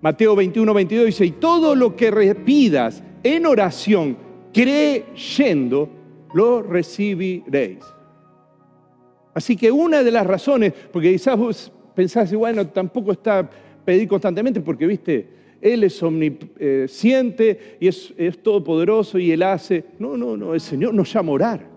Mateo 0.00 0.36
21, 0.36 0.72
22 0.72 1.06
dice, 1.06 1.26
y 1.26 1.32
todo 1.32 1.74
lo 1.74 1.96
que 1.96 2.34
pidas 2.34 3.02
en 3.22 3.46
oración, 3.46 4.16
creyendo, 4.52 5.88
lo 6.32 6.62
recibiréis. 6.62 7.84
Así 9.34 9.56
que 9.56 9.70
una 9.70 10.02
de 10.02 10.10
las 10.10 10.26
razones, 10.26 10.72
porque 10.92 11.12
quizás 11.12 11.36
vos 11.36 11.72
pensás, 11.94 12.32
bueno, 12.32 12.66
tampoco 12.68 13.12
está 13.12 13.48
pedir 13.84 14.08
constantemente 14.08 14.60
porque, 14.60 14.86
viste, 14.86 15.28
Él 15.60 15.84
es 15.84 16.02
omnisciente 16.02 17.76
y 17.80 17.88
es, 17.88 18.12
es 18.16 18.42
todopoderoso 18.42 19.18
y 19.18 19.32
Él 19.32 19.42
hace. 19.42 19.84
No, 19.98 20.16
no, 20.16 20.36
no, 20.36 20.54
el 20.54 20.60
Señor 20.60 20.94
nos 20.94 21.12
llama 21.12 21.30
a 21.30 21.34
orar. 21.34 21.75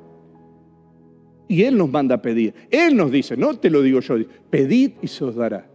Y 1.49 1.63
Él 1.63 1.77
nos 1.77 1.89
manda 1.89 2.15
a 2.15 2.21
pedir. 2.21 2.53
Él 2.69 2.95
nos 2.95 3.11
dice, 3.11 3.35
no 3.35 3.55
te 3.55 3.71
lo 3.71 3.81
digo 3.81 3.99
yo, 3.99 4.15
pedid 4.51 4.91
y 5.01 5.07
se 5.07 5.25
os 5.25 5.35
dará. 5.35 5.67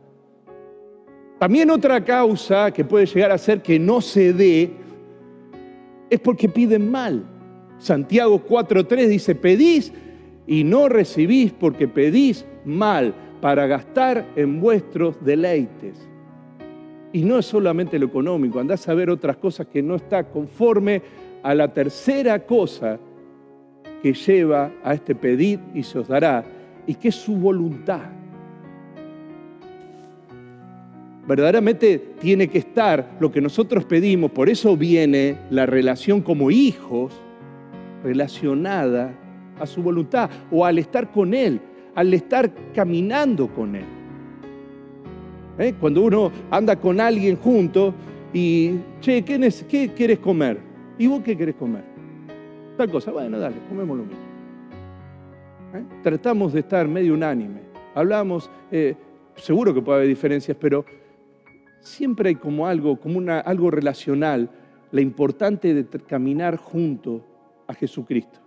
También 1.38 1.68
otra 1.68 2.02
causa 2.04 2.70
que 2.70 2.84
puede 2.84 3.06
llegar 3.06 3.32
a 3.32 3.38
ser 3.38 3.60
que 3.60 3.78
no 3.78 4.00
se 4.00 4.32
dé 4.32 4.70
es 6.08 6.20
porque 6.20 6.48
piden 6.48 6.90
mal. 6.90 7.24
Santiago 7.78 8.40
4.3 8.46 9.08
dice, 9.08 9.34
pedís 9.34 9.92
y 10.46 10.62
no 10.62 10.88
recibís 10.88 11.52
porque 11.52 11.88
pedís 11.88 12.46
mal 12.64 13.12
para 13.40 13.66
gastar 13.66 14.24
en 14.36 14.60
vuestros 14.60 15.22
deleites. 15.24 16.08
Y 17.12 17.24
no 17.24 17.40
es 17.40 17.46
solamente 17.46 17.98
lo 17.98 18.06
económico, 18.06 18.60
andás 18.60 18.88
a 18.88 18.94
ver 18.94 19.10
otras 19.10 19.38
cosas 19.38 19.66
que 19.66 19.82
no 19.82 19.96
está 19.96 20.24
conforme 20.24 21.02
a 21.42 21.52
la 21.52 21.72
tercera 21.72 22.46
cosa 22.46 22.98
que 24.04 24.12
lleva 24.12 24.70
a 24.84 24.92
este 24.92 25.14
pedir 25.14 25.58
y 25.72 25.82
se 25.82 25.98
os 25.98 26.06
dará, 26.06 26.44
y 26.86 26.94
que 26.94 27.08
es 27.08 27.14
su 27.14 27.36
voluntad. 27.36 28.02
Verdaderamente 31.26 32.12
tiene 32.20 32.48
que 32.48 32.58
estar 32.58 33.16
lo 33.18 33.32
que 33.32 33.40
nosotros 33.40 33.86
pedimos, 33.86 34.30
por 34.30 34.50
eso 34.50 34.76
viene 34.76 35.38
la 35.48 35.64
relación 35.64 36.20
como 36.20 36.50
hijos 36.50 37.14
relacionada 38.02 39.14
a 39.58 39.64
su 39.64 39.82
voluntad 39.82 40.28
o 40.50 40.66
al 40.66 40.78
estar 40.78 41.10
con 41.10 41.32
Él, 41.32 41.58
al 41.94 42.12
estar 42.12 42.52
caminando 42.74 43.48
con 43.48 43.74
Él. 43.74 43.86
¿Eh? 45.58 45.72
Cuando 45.80 46.02
uno 46.02 46.30
anda 46.50 46.76
con 46.76 47.00
alguien 47.00 47.36
junto 47.36 47.94
y, 48.34 48.72
che, 49.00 49.24
¿qué, 49.24 49.90
quieres 49.96 50.18
comer? 50.18 50.58
¿Y 50.98 51.06
vos 51.06 51.22
qué 51.24 51.34
querés 51.34 51.54
comer? 51.54 51.93
Tal 52.76 52.90
cosa, 52.90 53.12
bueno, 53.12 53.38
dale, 53.38 53.56
comemos 53.68 53.98
lo 53.98 54.04
mismo. 54.04 54.22
¿Eh? 55.74 55.84
Tratamos 56.02 56.52
de 56.52 56.60
estar 56.60 56.86
medio 56.88 57.14
unánime. 57.14 57.60
Hablamos, 57.94 58.50
eh, 58.70 58.94
seguro 59.36 59.72
que 59.72 59.82
puede 59.82 59.98
haber 59.98 60.08
diferencias, 60.08 60.56
pero 60.60 60.84
siempre 61.80 62.30
hay 62.30 62.34
como 62.34 62.66
algo, 62.66 62.98
como 62.98 63.18
una, 63.18 63.40
algo 63.40 63.70
relacional, 63.70 64.50
la 64.90 65.00
importante 65.00 65.74
de 65.74 65.86
caminar 66.00 66.56
junto 66.56 67.24
a 67.66 67.74
Jesucristo. 67.74 68.40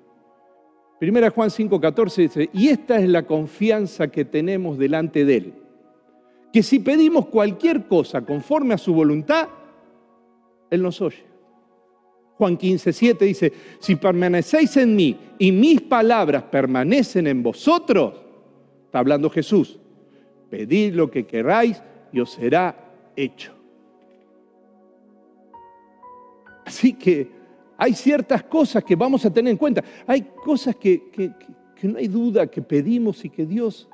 Primera 0.99 1.29
Juan 1.29 1.49
5:14 1.49 2.21
dice, 2.21 2.49
y 2.53 2.69
esta 2.69 2.99
es 2.99 3.07
la 3.07 3.23
confianza 3.23 4.07
que 4.07 4.25
tenemos 4.25 4.77
delante 4.77 5.25
de 5.25 5.37
Él 5.37 5.53
que 6.51 6.63
si 6.63 6.79
pedimos 6.79 7.27
cualquier 7.27 7.87
cosa 7.87 8.21
conforme 8.21 8.73
a 8.73 8.77
su 8.77 8.93
voluntad, 8.93 9.47
Él 10.69 10.81
nos 10.81 11.01
oye. 11.01 11.23
Juan 12.37 12.55
15, 12.55 12.93
7 12.93 13.25
dice, 13.25 13.53
si 13.79 13.95
permanecéis 13.95 14.77
en 14.77 14.95
mí 14.95 15.17
y 15.39 15.51
mis 15.51 15.81
palabras 15.81 16.43
permanecen 16.43 17.25
en 17.25 17.41
vosotros, 17.41 18.13
está 18.85 18.99
hablando 18.99 19.29
Jesús, 19.29 19.79
pedid 20.49 20.93
lo 20.93 21.09
que 21.09 21.25
queráis 21.25 21.81
y 22.11 22.19
os 22.19 22.31
será 22.31 22.75
hecho. 23.15 23.53
Así 26.63 26.93
que 26.93 27.27
hay 27.77 27.93
ciertas 27.93 28.43
cosas 28.43 28.83
que 28.83 28.95
vamos 28.95 29.25
a 29.25 29.33
tener 29.33 29.51
en 29.51 29.57
cuenta. 29.57 29.83
Hay 30.05 30.21
cosas 30.43 30.75
que, 30.75 31.09
que 31.11 31.87
no 31.87 31.97
hay 31.97 32.07
duda 32.07 32.45
que 32.47 32.61
pedimos 32.61 33.23
y 33.25 33.29
que 33.29 33.45
Dios 33.45 33.87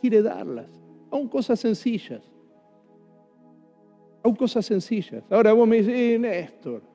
quiere 0.00 0.22
darlas. 0.22 0.66
Aún 1.10 1.28
cosas 1.28 1.60
sencillas. 1.60 2.22
Aún 4.22 4.34
cosas 4.34 4.64
sencillas. 4.64 5.22
Ahora 5.28 5.52
vos 5.52 5.68
me 5.68 5.76
dices, 5.76 5.94
eh, 5.94 6.18
Néstor, 6.18 6.91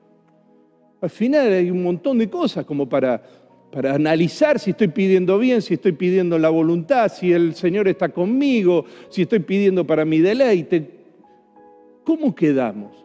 al 1.00 1.10
final 1.10 1.52
hay 1.52 1.70
un 1.70 1.82
montón 1.82 2.18
de 2.18 2.28
cosas 2.28 2.64
como 2.64 2.88
para, 2.88 3.22
para 3.70 3.94
analizar 3.94 4.58
si 4.58 4.70
estoy 4.70 4.88
pidiendo 4.88 5.38
bien, 5.38 5.62
si 5.62 5.74
estoy 5.74 5.92
pidiendo 5.92 6.38
la 6.38 6.48
voluntad, 6.48 7.10
si 7.10 7.32
el 7.32 7.54
Señor 7.54 7.88
está 7.88 8.08
conmigo, 8.08 8.84
si 9.08 9.22
estoy 9.22 9.40
pidiendo 9.40 9.86
para 9.86 10.04
mi 10.04 10.18
deleite. 10.18 10.98
¿Cómo 12.04 12.34
quedamos? 12.34 13.04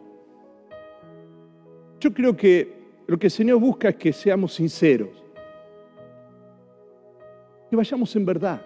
Yo 2.00 2.12
creo 2.12 2.36
que 2.36 2.72
lo 3.06 3.18
que 3.18 3.26
el 3.26 3.30
Señor 3.30 3.58
busca 3.60 3.90
es 3.90 3.96
que 3.96 4.12
seamos 4.12 4.54
sinceros, 4.54 5.10
que 7.70 7.76
vayamos 7.76 8.14
en 8.16 8.24
verdad. 8.24 8.62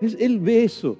Él 0.00 0.38
ve 0.38 0.64
eso. 0.64 0.96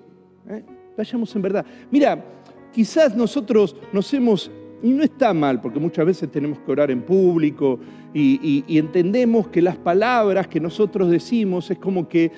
¿eh? 0.49 0.63
Vayamos 0.97 1.35
en 1.37 1.43
verdad. 1.43 1.65
Mira, 1.91 2.25
quizás 2.73 3.15
nosotros 3.15 3.77
nos 3.93 4.13
hemos, 4.13 4.51
y 4.83 4.91
no 4.91 5.03
está 5.03 5.35
mal, 5.35 5.61
porque 5.61 5.81
muchas 5.81 6.07
veces 6.07 6.31
tenemos 6.31 6.59
que 6.61 6.71
orar 6.71 6.91
en 6.91 7.03
público 7.03 7.81
y, 8.15 8.65
entendemos 8.79 9.49
que 9.49 9.61
las 9.61 9.77
palabras 9.77 10.47
que 10.47 10.61
nosotros 10.61 11.11
decimos 11.11 11.71
es 11.71 11.79
como 11.79 12.09
que 12.09 12.31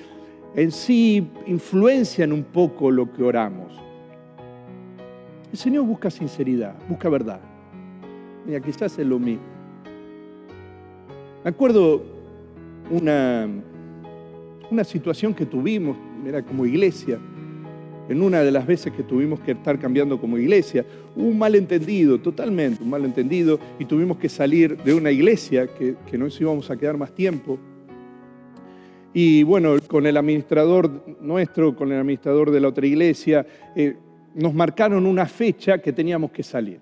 en 0.55 0.71
sí 0.71 1.27
influencian 1.47 2.31
un 2.31 2.43
poco 2.43 2.89
lo 2.89 3.11
que 3.13 3.23
oramos. 3.23 3.73
El 5.51 5.57
Señor 5.57 5.85
busca 5.85 6.09
sinceridad, 6.09 6.75
busca 6.89 7.09
verdad. 7.09 7.41
Mira, 8.45 8.59
quizás 8.59 8.97
es 8.97 9.05
lo 9.05 9.19
mismo. 9.19 9.43
Me 11.43 11.49
acuerdo 11.49 12.03
una, 12.89 13.47
una 14.69 14.83
situación 14.83 15.33
que 15.33 15.45
tuvimos 15.45 15.97
era 16.25 16.41
como 16.43 16.65
iglesia. 16.65 17.19
En 18.11 18.21
una 18.21 18.43
de 18.43 18.51
las 18.51 18.67
veces 18.67 18.91
que 18.91 19.03
tuvimos 19.03 19.39
que 19.39 19.53
estar 19.53 19.79
cambiando 19.79 20.19
como 20.19 20.37
iglesia, 20.37 20.85
hubo 21.15 21.27
un 21.27 21.37
malentendido, 21.37 22.19
totalmente 22.19 22.83
un 22.83 22.89
malentendido, 22.89 23.57
y 23.79 23.85
tuvimos 23.85 24.17
que 24.17 24.27
salir 24.27 24.75
de 24.83 24.93
una 24.93 25.11
iglesia 25.11 25.67
que, 25.67 25.95
que 26.09 26.17
nos 26.17 26.39
íbamos 26.41 26.69
a 26.69 26.75
quedar 26.75 26.97
más 26.97 27.15
tiempo. 27.15 27.57
Y 29.13 29.43
bueno, 29.43 29.77
con 29.87 30.05
el 30.05 30.17
administrador 30.17 31.05
nuestro, 31.21 31.73
con 31.73 31.89
el 31.93 31.99
administrador 31.99 32.51
de 32.51 32.59
la 32.59 32.67
otra 32.67 32.85
iglesia, 32.85 33.45
eh, 33.77 33.95
nos 34.35 34.53
marcaron 34.53 35.05
una 35.05 35.25
fecha 35.25 35.77
que 35.77 35.93
teníamos 35.93 36.31
que 36.31 36.43
salir. 36.43 36.81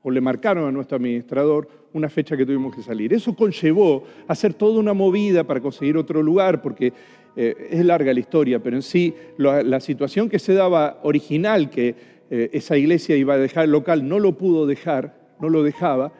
o 0.00 0.12
le 0.12 0.20
marcaron 0.20 0.68
a 0.68 0.70
nuestro 0.70 0.96
administrador 0.96 1.68
una 1.92 2.08
fecha 2.08 2.36
que 2.36 2.46
tuvimos 2.46 2.74
que 2.74 2.82
salir. 2.82 3.12
Eso 3.12 3.34
conllevó 3.34 4.04
hacer 4.28 4.54
toda 4.54 4.78
una 4.78 4.94
movida 4.94 5.42
para 5.44 5.60
conseguir 5.60 5.96
otro 5.96 6.22
lugar, 6.22 6.62
porque 6.62 6.92
eh, 7.36 7.68
es 7.70 7.84
larga 7.84 8.12
la 8.12 8.20
historia, 8.20 8.62
pero 8.62 8.76
en 8.76 8.82
sí 8.82 9.14
la, 9.36 9.80
situación 9.80 10.28
que 10.28 10.38
se 10.38 10.54
daba 10.54 11.00
original, 11.02 11.70
que 11.70 11.94
eh, 12.30 12.50
esa 12.52 12.76
iglesia 12.76 13.16
iba 13.16 13.34
a 13.34 13.38
dejar 13.38 13.64
el 13.64 13.72
local, 13.72 14.08
no 14.08 14.18
lo 14.18 14.36
pudo 14.36 14.66
dejar, 14.66 15.34
no 15.40 15.48
lo 15.48 15.62
dejaba, 15.62 16.12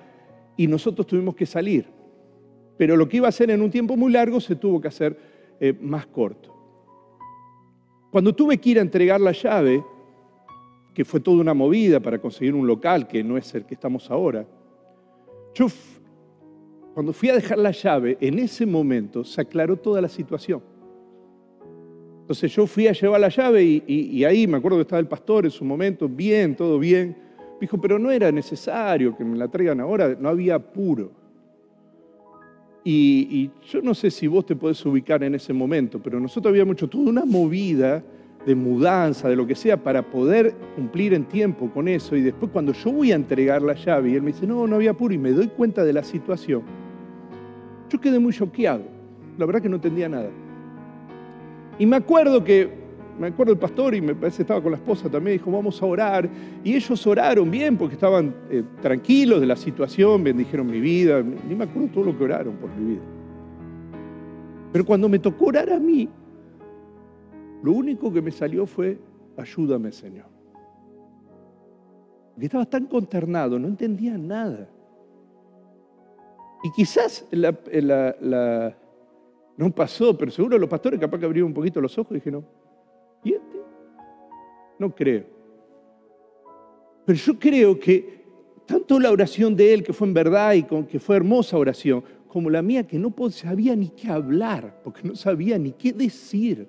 y 0.56 0.66
nosotros 0.66 1.06
tuvimos 1.06 1.34
que 1.34 1.46
salir. 1.46 1.86
Pero 2.76 2.96
lo 2.96 3.08
que 3.08 3.18
iba 3.18 3.28
a 3.28 3.32
ser 3.32 3.50
en 3.50 3.62
un 3.62 3.70
tiempo 3.70 3.96
muy 3.96 4.12
largo 4.12 4.40
se 4.40 4.56
tuvo 4.56 4.80
que 4.80 4.88
hacer 4.88 5.18
eh, 5.60 5.74
más 5.80 6.06
corto. 6.06 6.54
Cuando 8.10 8.34
tuve 8.34 8.58
que 8.58 8.70
ir 8.70 8.78
a 8.78 8.82
entregar 8.82 9.20
la 9.20 9.32
llave, 9.32 9.84
que 10.94 11.04
fue 11.04 11.20
toda 11.20 11.40
una 11.40 11.54
movida 11.54 12.00
para 12.00 12.18
conseguir 12.18 12.54
un 12.54 12.66
local 12.66 13.06
que 13.06 13.22
no 13.22 13.36
es 13.36 13.54
el 13.54 13.66
que 13.66 13.74
estamos 13.74 14.10
ahora, 14.10 14.46
yo 15.54 15.66
cuando 16.94 17.12
fui 17.12 17.28
a 17.28 17.34
dejar 17.34 17.58
la 17.58 17.70
llave, 17.70 18.18
en 18.20 18.38
ese 18.38 18.66
momento 18.66 19.22
se 19.24 19.40
aclaró 19.40 19.76
toda 19.76 20.00
la 20.00 20.08
situación. 20.08 20.62
Entonces 22.28 22.54
yo 22.54 22.66
fui 22.66 22.86
a 22.86 22.92
llevar 22.92 23.22
la 23.22 23.30
llave 23.30 23.64
y, 23.64 24.22
ahí 24.22 24.46
me 24.46 24.58
acuerdo 24.58 24.76
que 24.76 24.82
estaba 24.82 25.00
el 25.00 25.06
pastor 25.06 25.46
en 25.46 25.50
su 25.50 25.64
momento, 25.64 26.06
bien, 26.10 26.54
todo 26.54 26.78
bien. 26.78 27.16
Dijo, 27.58 27.80
pero 27.80 27.98
no 27.98 28.10
era 28.10 28.30
necesario 28.30 29.16
que 29.16 29.24
me 29.24 29.34
la 29.34 29.48
traigan 29.48 29.80
ahora, 29.80 30.14
no 30.20 30.28
había 30.28 30.56
apuro. 30.56 31.10
Y, 32.84 33.50
yo 33.70 33.80
no 33.80 33.94
sé 33.94 34.10
si 34.10 34.26
vos 34.26 34.44
te 34.44 34.54
podés 34.54 34.84
ubicar 34.84 35.24
en 35.24 35.36
ese 35.36 35.54
momento, 35.54 36.02
pero 36.02 36.20
nosotros 36.20 36.50
habíamos 36.52 36.74
hecho 36.74 36.86
toda 36.86 37.08
una 37.08 37.24
movida 37.24 38.04
de 38.44 38.54
mudanza, 38.54 39.30
de 39.30 39.34
lo 39.34 39.46
que 39.46 39.54
sea, 39.54 39.82
para 39.82 40.02
poder 40.02 40.54
cumplir 40.76 41.14
en 41.14 41.24
tiempo 41.24 41.70
con 41.70 41.88
eso. 41.88 42.14
Y 42.14 42.20
después 42.20 42.52
cuando 42.52 42.74
yo 42.74 42.92
voy 42.92 43.10
a 43.10 43.14
entregar 43.14 43.62
la 43.62 43.72
llave 43.72 44.10
y 44.10 44.16
él 44.16 44.20
me 44.20 44.32
dice, 44.32 44.46
no, 44.46 44.66
no 44.66 44.76
había 44.76 44.90
apuro, 44.90 45.14
y 45.14 45.18
me 45.18 45.32
doy 45.32 45.48
cuenta 45.48 45.82
de 45.82 45.94
la 45.94 46.04
situación, 46.04 46.60
yo 47.88 47.98
quedé 47.98 48.18
muy 48.18 48.34
choqueado. 48.34 48.84
La 49.38 49.46
verdad 49.46 49.62
que 49.62 49.70
no 49.70 49.76
entendía 49.76 50.10
nada. 50.10 50.28
Y 51.78 51.86
me 51.86 51.96
acuerdo 51.96 52.42
que, 52.42 52.68
me 53.18 53.28
acuerdo 53.28 53.52
el 53.52 53.58
pastor 53.58 53.94
y 53.94 54.00
me 54.00 54.14
parece 54.14 54.42
estaba 54.42 54.62
con 54.62 54.72
la 54.72 54.78
esposa 54.78 55.08
también, 55.08 55.38
dijo, 55.38 55.50
vamos 55.50 55.82
a 55.82 55.86
orar. 55.86 56.28
Y 56.64 56.74
ellos 56.74 57.06
oraron 57.06 57.50
bien 57.50 57.76
porque 57.76 57.94
estaban 57.94 58.34
eh, 58.50 58.62
tranquilos 58.82 59.40
de 59.40 59.46
la 59.46 59.56
situación, 59.56 60.22
bendijeron 60.24 60.66
mi 60.66 60.80
vida, 60.80 61.22
ni 61.22 61.54
me 61.54 61.64
acuerdo 61.64 61.88
todo 61.88 62.04
lo 62.04 62.18
que 62.18 62.24
oraron 62.24 62.56
por 62.56 62.70
mi 62.76 62.94
vida. 62.94 63.02
Pero 64.72 64.84
cuando 64.84 65.08
me 65.08 65.18
tocó 65.18 65.46
orar 65.46 65.72
a 65.72 65.78
mí, 65.78 66.08
lo 67.62 67.72
único 67.72 68.12
que 68.12 68.22
me 68.22 68.30
salió 68.30 68.66
fue, 68.66 68.98
ayúdame 69.36 69.92
Señor. 69.92 70.26
Porque 72.34 72.46
estaba 72.46 72.66
tan 72.66 72.86
consternado, 72.86 73.58
no 73.58 73.66
entendía 73.66 74.16
nada. 74.16 74.68
Y 76.62 76.70
quizás 76.72 77.26
la, 77.30 78.76
no 79.58 79.70
pasó, 79.70 80.16
pero 80.16 80.30
seguro 80.30 80.56
los 80.56 80.70
pastores 80.70 80.98
capaz 80.98 81.18
que 81.18 81.26
abrieron 81.26 81.48
un 81.48 81.54
poquito 81.54 81.82
los 81.82 81.98
ojos 81.98 82.12
y 82.12 82.14
dijeron, 82.14 82.46
¿y 83.22 83.34
este? 83.34 83.58
No 84.78 84.94
creo. 84.94 85.24
Pero 87.04 87.18
yo 87.18 87.38
creo 87.38 87.78
que 87.78 88.24
tanto 88.64 88.98
la 88.98 89.10
oración 89.10 89.54
de 89.54 89.74
él, 89.74 89.82
que 89.82 89.92
fue 89.92 90.08
en 90.08 90.14
verdad 90.14 90.54
y 90.54 90.62
que 90.62 90.98
fue 90.98 91.16
hermosa 91.16 91.58
oración, 91.58 92.02
como 92.26 92.48
la 92.48 92.62
mía, 92.62 92.86
que 92.86 92.98
no 92.98 93.12
sabía 93.30 93.76
ni 93.76 93.88
qué 93.88 94.08
hablar, 94.08 94.80
porque 94.82 95.06
no 95.06 95.14
sabía 95.14 95.58
ni 95.58 95.72
qué 95.72 95.92
decir 95.92 96.68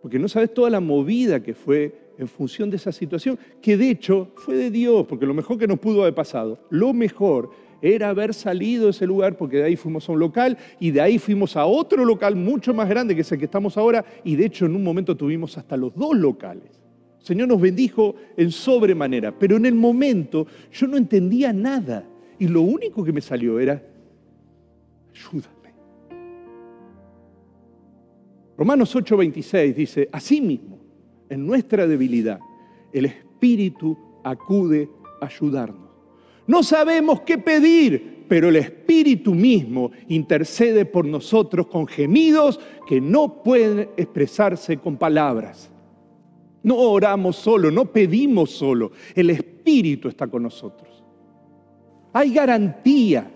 porque 0.00 0.18
no 0.18 0.28
sabes 0.28 0.52
toda 0.54 0.70
la 0.70 0.80
movida 0.80 1.42
que 1.42 1.54
fue 1.54 2.10
en 2.18 2.28
función 2.28 2.70
de 2.70 2.76
esa 2.76 2.92
situación, 2.92 3.38
que 3.62 3.76
de 3.76 3.90
hecho 3.90 4.30
fue 4.36 4.56
de 4.56 4.70
Dios, 4.70 5.06
porque 5.06 5.26
lo 5.26 5.34
mejor 5.34 5.58
que 5.58 5.66
nos 5.66 5.78
pudo 5.78 6.02
haber 6.02 6.14
pasado, 6.14 6.58
lo 6.70 6.92
mejor 6.92 7.50
era 7.82 8.08
haber 8.08 8.34
salido 8.34 8.84
de 8.84 8.90
ese 8.90 9.06
lugar, 9.06 9.36
porque 9.36 9.58
de 9.58 9.64
ahí 9.64 9.76
fuimos 9.76 10.08
a 10.08 10.12
un 10.12 10.18
local 10.18 10.58
y 10.78 10.90
de 10.90 11.00
ahí 11.00 11.18
fuimos 11.18 11.56
a 11.56 11.66
otro 11.66 12.04
local 12.04 12.36
mucho 12.36 12.74
más 12.74 12.88
grande 12.88 13.14
que 13.14 13.22
es 13.22 13.32
el 13.32 13.38
que 13.38 13.44
estamos 13.46 13.76
ahora, 13.76 14.04
y 14.24 14.36
de 14.36 14.46
hecho 14.46 14.66
en 14.66 14.76
un 14.76 14.84
momento 14.84 15.16
tuvimos 15.16 15.56
hasta 15.58 15.76
los 15.76 15.94
dos 15.94 16.16
locales. 16.16 16.80
El 17.20 17.26
Señor 17.26 17.48
nos 17.48 17.60
bendijo 17.60 18.14
en 18.36 18.50
sobremanera, 18.50 19.38
pero 19.38 19.56
en 19.56 19.66
el 19.66 19.74
momento 19.74 20.46
yo 20.72 20.86
no 20.86 20.96
entendía 20.96 21.52
nada 21.52 22.06
y 22.38 22.48
lo 22.48 22.62
único 22.62 23.04
que 23.04 23.12
me 23.12 23.20
salió 23.20 23.60
era, 23.60 23.82
ayuda 25.10 25.50
Romanos 28.60 28.94
8:26 28.94 29.74
dice, 29.74 30.08
asimismo, 30.12 30.78
en 31.30 31.46
nuestra 31.46 31.86
debilidad, 31.86 32.38
el 32.92 33.06
Espíritu 33.06 33.96
acude 34.22 34.86
a 35.18 35.24
ayudarnos. 35.24 35.89
No 36.46 36.62
sabemos 36.62 37.20
qué 37.22 37.38
pedir, 37.38 38.24
pero 38.28 38.48
el 38.48 38.56
Espíritu 38.56 39.34
mismo 39.34 39.90
intercede 40.08 40.84
por 40.84 41.04
nosotros 41.04 41.66
con 41.66 41.86
gemidos 41.86 42.60
que 42.86 43.00
no 43.00 43.42
pueden 43.42 43.88
expresarse 43.96 44.76
con 44.76 44.96
palabras. 44.96 45.70
No 46.62 46.76
oramos 46.76 47.36
solo, 47.36 47.70
no 47.70 47.86
pedimos 47.86 48.50
solo, 48.50 48.92
el 49.14 49.30
Espíritu 49.30 50.08
está 50.08 50.26
con 50.28 50.42
nosotros. 50.42 51.02
Hay 52.12 52.32
garantía 52.32 53.30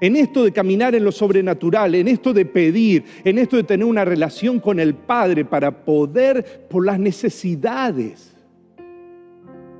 en 0.00 0.16
esto 0.16 0.44
de 0.44 0.52
caminar 0.52 0.94
en 0.94 1.04
lo 1.04 1.12
sobrenatural, 1.12 1.94
en 1.94 2.08
esto 2.08 2.32
de 2.32 2.46
pedir, 2.46 3.04
en 3.24 3.38
esto 3.38 3.56
de 3.56 3.64
tener 3.64 3.86
una 3.86 4.04
relación 4.04 4.58
con 4.58 4.80
el 4.80 4.94
Padre 4.94 5.44
para 5.44 5.84
poder, 5.84 6.66
por 6.68 6.86
las 6.86 6.98
necesidades, 6.98 8.34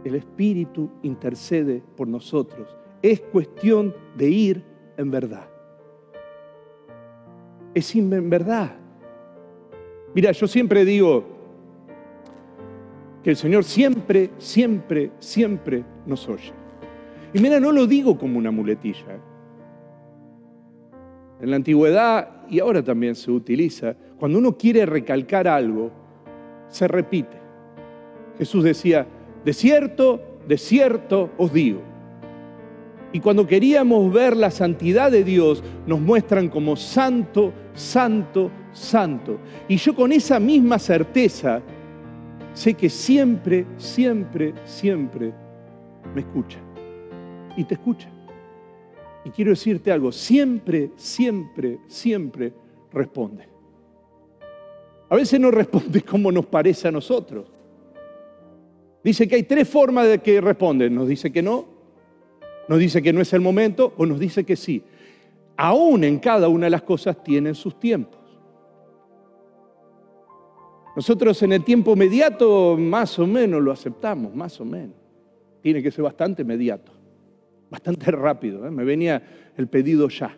el 0.04 0.14
Espíritu 0.14 0.90
intercede 1.02 1.82
por 1.96 2.08
nosotros. 2.08 2.76
Es 3.02 3.20
cuestión 3.20 3.94
de 4.16 4.28
ir 4.28 4.64
en 4.96 5.10
verdad. 5.10 5.48
Es 7.74 7.94
en 7.94 8.30
verdad. 8.30 8.76
Mira, 10.14 10.32
yo 10.32 10.46
siempre 10.46 10.84
digo 10.84 11.24
que 13.22 13.30
el 13.30 13.36
Señor 13.36 13.64
siempre, 13.64 14.30
siempre, 14.38 15.12
siempre 15.18 15.84
nos 16.06 16.28
oye. 16.28 16.52
Y 17.32 17.38
mira, 17.40 17.60
no 17.60 17.70
lo 17.70 17.86
digo 17.86 18.18
como 18.18 18.38
una 18.38 18.50
muletilla. 18.50 19.18
En 21.40 21.50
la 21.50 21.56
antigüedad 21.56 22.46
y 22.48 22.58
ahora 22.58 22.82
también 22.82 23.14
se 23.14 23.30
utiliza, 23.30 23.94
cuando 24.18 24.38
uno 24.38 24.56
quiere 24.56 24.84
recalcar 24.84 25.46
algo, 25.46 25.90
se 26.68 26.88
repite. 26.88 27.38
Jesús 28.36 28.64
decía, 28.64 29.06
de 29.44 29.52
cierto, 29.52 30.20
de 30.46 30.58
cierto 30.58 31.30
os 31.38 31.52
digo. 31.52 31.82
Y 33.12 33.20
cuando 33.20 33.46
queríamos 33.46 34.12
ver 34.12 34.36
la 34.36 34.50
santidad 34.50 35.10
de 35.10 35.24
Dios, 35.24 35.64
nos 35.86 36.00
muestran 36.00 36.48
como 36.48 36.76
santo, 36.76 37.52
santo, 37.74 38.50
santo. 38.72 39.38
Y 39.68 39.76
yo 39.76 39.94
con 39.94 40.12
esa 40.12 40.38
misma 40.38 40.78
certeza 40.78 41.60
sé 42.54 42.74
que 42.74 42.88
siempre, 42.88 43.66
siempre, 43.78 44.54
siempre 44.64 45.32
me 46.14 46.20
escucha. 46.20 46.58
Y 47.56 47.64
te 47.64 47.74
escucha. 47.74 48.08
Y 49.24 49.30
quiero 49.30 49.50
decirte 49.50 49.90
algo, 49.90 50.12
siempre, 50.12 50.90
siempre, 50.96 51.78
siempre 51.88 52.52
responde. 52.92 53.48
A 55.08 55.16
veces 55.16 55.40
no 55.40 55.50
responde 55.50 56.02
como 56.08 56.30
nos 56.30 56.46
parece 56.46 56.88
a 56.88 56.92
nosotros. 56.92 57.46
Dice 59.02 59.26
que 59.26 59.36
hay 59.36 59.42
tres 59.44 59.68
formas 59.68 60.08
de 60.08 60.18
que 60.18 60.40
responden. 60.40 60.94
Nos 60.94 61.08
dice 61.08 61.32
que 61.32 61.42
no, 61.42 61.66
nos 62.68 62.78
dice 62.78 63.02
que 63.02 63.12
no 63.12 63.20
es 63.20 63.32
el 63.32 63.40
momento 63.40 63.94
o 63.96 64.06
nos 64.06 64.18
dice 64.18 64.44
que 64.44 64.56
sí. 64.56 64.82
Aún 65.56 66.04
en 66.04 66.18
cada 66.18 66.48
una 66.48 66.66
de 66.66 66.70
las 66.70 66.82
cosas 66.82 67.22
tienen 67.22 67.54
sus 67.54 67.78
tiempos. 67.78 68.20
Nosotros 70.96 71.42
en 71.42 71.52
el 71.52 71.64
tiempo 71.64 71.92
inmediato 71.92 72.76
más 72.78 73.18
o 73.18 73.26
menos 73.26 73.62
lo 73.62 73.72
aceptamos, 73.72 74.34
más 74.34 74.60
o 74.60 74.64
menos. 74.64 74.96
Tiene 75.62 75.82
que 75.82 75.90
ser 75.90 76.02
bastante 76.02 76.42
inmediato 76.42 77.00
bastante 77.70 78.10
rápido. 78.10 78.66
¿eh? 78.66 78.70
Me 78.70 78.84
venía 78.84 79.22
el 79.56 79.68
pedido 79.68 80.08
ya. 80.08 80.36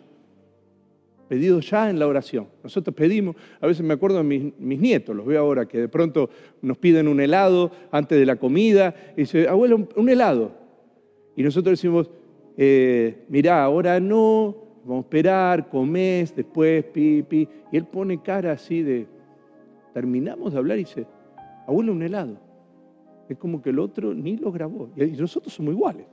Pedido 1.33 1.61
ya 1.61 1.89
en 1.89 1.97
la 1.97 2.05
oración. 2.05 2.47
Nosotros 2.61 2.95
pedimos, 2.95 3.35
a 3.59 3.65
veces 3.65 3.83
me 3.83 3.95
acuerdo 3.95 4.17
de 4.17 4.23
mis, 4.23 4.79
nietos, 4.79 5.15
los 5.15 5.25
veo 5.25 5.41
ahora, 5.41 5.67
que 5.67 5.79
de 5.79 5.87
pronto 5.87 6.29
nos 6.61 6.77
piden 6.77 7.07
un 7.07 7.19
helado 7.19 7.71
antes 7.89 8.19
de 8.19 8.23
la 8.27 8.35
comida 8.35 8.93
y 9.17 9.21
dice, 9.21 9.47
abuelo, 9.47 9.87
un 9.95 10.09
helado. 10.09 10.51
Y 11.35 11.41
nosotros 11.41 11.71
decimos, 11.71 12.11
eh, 12.55 13.25
mirá, 13.29 13.63
ahora 13.63 13.99
no, 13.99 14.55
vamos 14.85 15.05
a 15.05 15.07
esperar, 15.07 15.69
comés, 15.69 16.35
después, 16.35 16.83
pipi. 16.83 17.49
Y 17.71 17.77
él 17.77 17.85
pone 17.85 18.21
cara 18.21 18.51
así 18.51 18.83
de, 18.83 19.07
terminamos 19.91 20.53
de 20.53 20.59
hablar 20.59 20.77
y 20.77 20.83
dice, 20.83 21.07
abuelo, 21.65 21.93
un 21.93 22.03
helado. 22.03 22.37
Es 23.27 23.39
como 23.39 23.59
que 23.59 23.71
el 23.71 23.79
otro 23.79 24.13
ni 24.13 24.37
lo 24.37 24.51
grabó. 24.51 24.91
Y 24.95 25.07
nosotros 25.13 25.51
somos 25.51 25.73
iguales. 25.73 26.05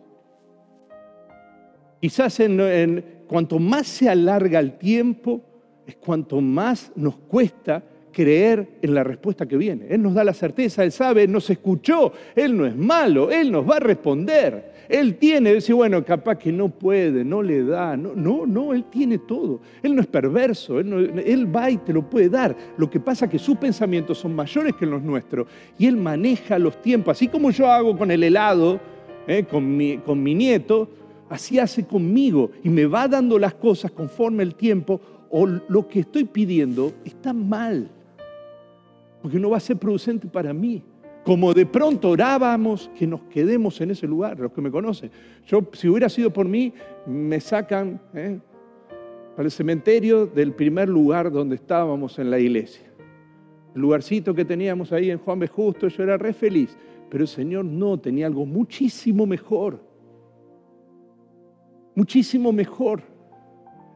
Quizás 2.01 2.41
en, 2.41 3.20
cuanto 3.31 3.61
más 3.61 3.87
se 3.87 4.09
alarga 4.09 4.59
el 4.59 4.77
tiempo, 4.77 5.41
es 5.87 5.95
cuanto 5.95 6.41
más 6.41 6.91
nos 6.97 7.15
cuesta 7.15 7.81
creer 8.11 8.79
en 8.83 8.93
la 8.93 9.05
respuesta 9.05 9.47
que 9.47 9.57
viene. 9.57 9.87
Él 9.89 10.03
nos 10.03 10.15
da 10.15 10.25
la 10.25 10.35
certeza, 10.35 10.83
Él 10.83 10.91
sabe, 10.91 11.23
Él 11.23 11.31
nos 11.31 11.49
escuchó, 11.49 12.13
Él 12.35 12.57
no 12.57 12.67
es 12.67 12.75
malo, 12.75 13.31
Él 13.31 13.53
nos 13.53 13.71
va 13.71 13.77
a 13.77 13.79
responder. 13.79 14.73
Él 14.89 15.15
tiene, 15.15 15.55
decir, 15.55 15.77
bueno, 15.77 16.05
capaz 16.05 16.39
que 16.39 16.51
no 16.51 16.71
puede, 16.71 17.23
no 17.23 17.41
le 17.41 17.63
da, 17.63 17.97
no, 17.97 18.17
no, 18.17 18.47
no, 18.47 18.75
Él 18.75 18.87
tiene 18.91 19.19
todo. 19.19 19.61
Él 19.81 19.95
no 19.95 20.01
es 20.01 20.09
perverso, 20.09 20.81
él, 20.81 21.57
va 21.57 21.71
y 21.71 21.77
te 21.77 21.93
lo 21.93 22.11
puede 22.11 22.31
dar. 22.31 22.57
Lo 22.79 22.91
que 22.91 22.99
pasa 22.99 23.27
es 23.27 23.31
que 23.31 23.39
sus 23.39 23.57
pensamientos 23.59 24.19
son 24.19 24.35
mayores 24.35 24.75
que 24.75 24.87
los 24.87 25.03
nuestros 25.03 25.47
y 25.79 25.87
Él 25.87 25.97
maneja 25.97 26.59
los 26.59 26.83
tiempos, 26.83 27.13
así 27.13 27.29
como 27.29 27.53
yo 27.53 27.71
hago 27.71 27.97
con 27.97 28.11
el 28.11 28.25
helado, 28.25 28.81
eh, 29.29 29.45
con 29.45 29.77
mi 29.77 30.35
nieto, 30.35 30.89
así 31.31 31.59
hace 31.59 31.87
conmigo 31.87 32.51
y 32.63 32.69
me 32.69 32.85
va 32.85 33.09
dando 33.09 33.39
las 33.39 33.55
cosas 33.55 33.91
conforme 33.93 34.43
el 34.43 34.55
tiempo 34.55 35.01
o 35.31 35.47
lo 35.47 35.89
que 35.89 36.01
estoy 36.01 36.25
pidiendo 36.25 36.93
está 37.05 37.33
mal, 37.33 37.89
porque 39.23 39.39
no 39.39 39.51
va 39.51 39.57
a 39.57 39.61
ser 39.61 39.79
producente 39.79 40.27
para 40.29 40.53
mí. 40.53 40.83
Como 41.25 41.55
de 41.55 41.67
pronto 41.67 42.11
orábamos 42.11 42.91
que 42.99 43.07
nos 43.07 43.23
quedemos 43.25 43.81
en 43.81 43.93
ese 43.93 44.07
lugar, 44.07 44.39
los 44.39 44.53
que 44.53 44.61
me 44.61 44.71
conocen. 44.71 45.11
Yo, 45.47 45.67
si 45.73 45.89
hubiera 45.89 46.09
sido 46.09 46.33
por 46.33 46.49
mí, 46.49 46.73
me 47.07 47.39
sacan 47.41 48.01
¿eh? 48.15 48.41
para 49.37 49.47
el 49.47 49.53
cementerio 49.53 50.27
del 50.27 50.53
primer 50.53 50.89
lugar 50.89 51.31
donde 51.31 51.57
estábamos 51.57 52.19
en 52.19 52.31
la 52.31 52.39
iglesia. 52.39 52.91
El 53.75 53.83
lugarcito 53.83 54.35
que 54.35 54.45
teníamos 54.45 54.93
ahí 54.93 55.11
en 55.11 55.19
Juan 55.19 55.39
B. 55.39 55.47
Justo, 55.47 55.89
yo 55.89 56.03
era 56.03 56.17
re 56.17 56.33
feliz. 56.33 56.77
Pero 57.11 57.25
el 57.25 57.29
Señor 57.29 57.65
no, 57.67 57.99
tenía 57.99 58.27
algo 58.27 58.47
muchísimo 58.47 59.27
mejor. 59.27 59.90
Muchísimo 61.95 62.53
mejor. 62.53 63.03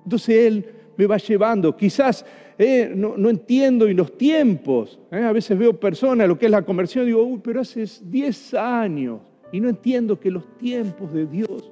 Entonces 0.04 0.46
Él 0.46 0.66
me 0.96 1.06
va 1.06 1.16
llevando. 1.16 1.76
Quizás 1.76 2.24
eh, 2.58 2.92
no, 2.94 3.28
entiendo 3.28 3.88
y 3.88 3.94
los 3.94 4.16
tiempos. 4.16 4.98
Eh, 5.10 5.18
a 5.18 5.32
veces 5.32 5.58
veo 5.58 5.78
personas, 5.78 6.28
lo 6.28 6.38
que 6.38 6.46
es 6.46 6.50
la 6.50 6.62
conversión, 6.62 7.06
digo, 7.06 7.22
uy, 7.22 7.40
pero 7.42 7.60
hace 7.60 7.84
10 8.02 8.54
años 8.54 9.20
y 9.52 9.60
no 9.60 9.68
entiendo 9.68 10.18
que 10.18 10.30
los 10.30 10.56
tiempos 10.58 11.12
de 11.12 11.26
Dios 11.26 11.70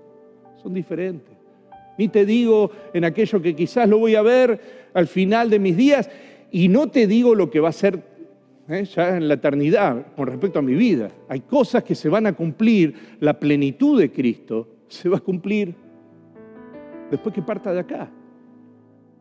son 0.63 0.75
diferentes. 0.75 1.37
Ni 1.99 2.09
te 2.09 2.25
digo 2.25 2.71
en 2.93 3.05
aquello 3.05 3.41
que 3.43 3.55
quizás 3.55 3.89
lo 3.89 3.99
voy 3.99 4.15
a 4.15 4.23
ver 4.23 4.61
al 4.95 5.07
final 5.07 5.51
de 5.51 5.59
mis 5.59 5.77
días 5.77 6.09
y 6.51 6.69
no 6.69 6.89
te 6.89 7.07
digo 7.07 7.35
lo 7.35 7.51
que 7.51 7.61
va 7.61 7.69
a 7.69 7.73
ser 7.73 8.03
¿eh? 8.69 8.85
ya 8.85 9.17
en 9.17 9.29
la 9.29 9.35
eternidad 9.35 10.07
con 10.17 10.27
respecto 10.27 10.59
a 10.59 10.63
mi 10.63 10.75
vida. 10.75 11.11
Hay 11.29 11.41
cosas 11.41 11.85
que 11.85 11.95
se 11.95 12.09
van 12.09 12.27
a 12.27 12.33
cumplir, 12.33 12.95
la 13.21 13.39
plenitud 13.39 14.01
de 14.01 14.11
Cristo 14.11 14.69
se 14.89 15.09
va 15.09 15.19
a 15.19 15.21
cumplir 15.21 15.75
después 17.13 17.35
que 17.35 17.43
parta 17.43 17.73
de 17.73 17.81
acá. 17.81 18.11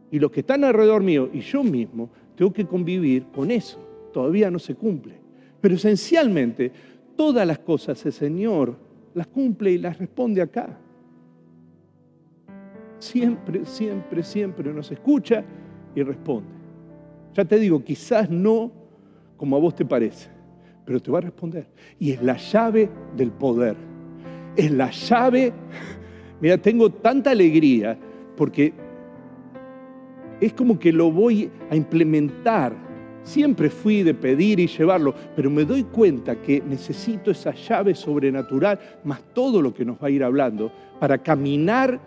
Y 0.09 0.17
los 0.17 0.31
que 0.31 0.39
están 0.39 0.63
alrededor 0.63 1.03
mío 1.03 1.29
y 1.31 1.41
yo 1.41 1.61
mismo 1.61 2.09
tengo 2.35 2.53
que 2.53 2.65
convivir 2.65 3.25
con 3.33 3.51
eso. 3.51 3.79
Todavía 4.13 4.49
no 4.49 4.59
se 4.59 4.75
cumple. 4.75 5.15
Pero 5.59 5.75
esencialmente 5.75 6.71
todas 7.17 7.45
las 7.45 7.59
cosas 7.59 8.03
el 8.05 8.13
Señor 8.13 8.77
las 9.13 9.27
cumple 9.27 9.71
y 9.71 9.77
las 9.77 9.99
responde 9.99 10.41
acá. 10.41 10.79
Siempre, 12.97 13.65
siempre, 13.65 14.23
siempre 14.23 14.73
nos 14.73 14.89
escucha 14.91 15.43
y 15.93 16.01
responde. 16.01 16.49
Ya 17.33 17.43
te 17.43 17.59
digo, 17.59 17.83
quizás 17.83 18.29
no 18.29 18.71
como 19.35 19.57
a 19.57 19.59
vos 19.59 19.75
te 19.75 19.83
parece, 19.83 20.29
pero 20.85 21.01
te 21.01 21.11
va 21.11 21.17
a 21.17 21.21
responder. 21.21 21.67
Y 21.99 22.11
es 22.11 22.23
la 22.23 22.37
llave 22.37 22.89
del 23.17 23.31
poder. 23.31 23.75
Es 24.55 24.71
la 24.71 24.91
llave. 24.91 25.51
Mira, 26.41 26.57
tengo 26.57 26.89
tanta 26.89 27.31
alegría 27.31 27.97
porque 28.35 28.73
es 30.41 30.53
como 30.53 30.79
que 30.79 30.91
lo 30.91 31.11
voy 31.11 31.49
a 31.69 31.75
implementar. 31.75 32.75
Siempre 33.23 33.69
fui 33.69 34.01
de 34.01 34.15
pedir 34.15 34.59
y 34.59 34.65
llevarlo, 34.65 35.13
pero 35.35 35.51
me 35.51 35.63
doy 35.63 35.83
cuenta 35.83 36.41
que 36.41 36.61
necesito 36.67 37.29
esa 37.29 37.53
llave 37.53 37.93
sobrenatural, 37.93 38.79
más 39.03 39.21
todo 39.33 39.61
lo 39.61 39.71
que 39.71 39.85
nos 39.85 39.97
va 39.97 40.07
a 40.07 40.09
ir 40.09 40.23
hablando, 40.23 40.71
para 40.99 41.19
caminar 41.19 41.99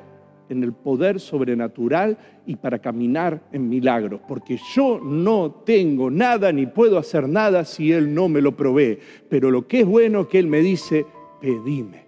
en 0.48 0.64
el 0.64 0.72
poder 0.72 1.20
sobrenatural 1.20 2.18
y 2.44 2.56
para 2.56 2.80
caminar 2.80 3.40
en 3.52 3.68
milagros, 3.68 4.20
porque 4.26 4.58
yo 4.74 5.00
no 5.00 5.62
tengo 5.64 6.10
nada 6.10 6.52
ni 6.52 6.66
puedo 6.66 6.98
hacer 6.98 7.28
nada 7.28 7.64
si 7.64 7.92
Él 7.92 8.12
no 8.12 8.28
me 8.28 8.40
lo 8.40 8.56
provee. 8.56 8.98
Pero 9.28 9.52
lo 9.52 9.68
que 9.68 9.80
es 9.80 9.86
bueno 9.86 10.22
es 10.22 10.26
que 10.26 10.40
Él 10.40 10.48
me 10.48 10.60
dice, 10.60 11.06
pedime, 11.40 12.03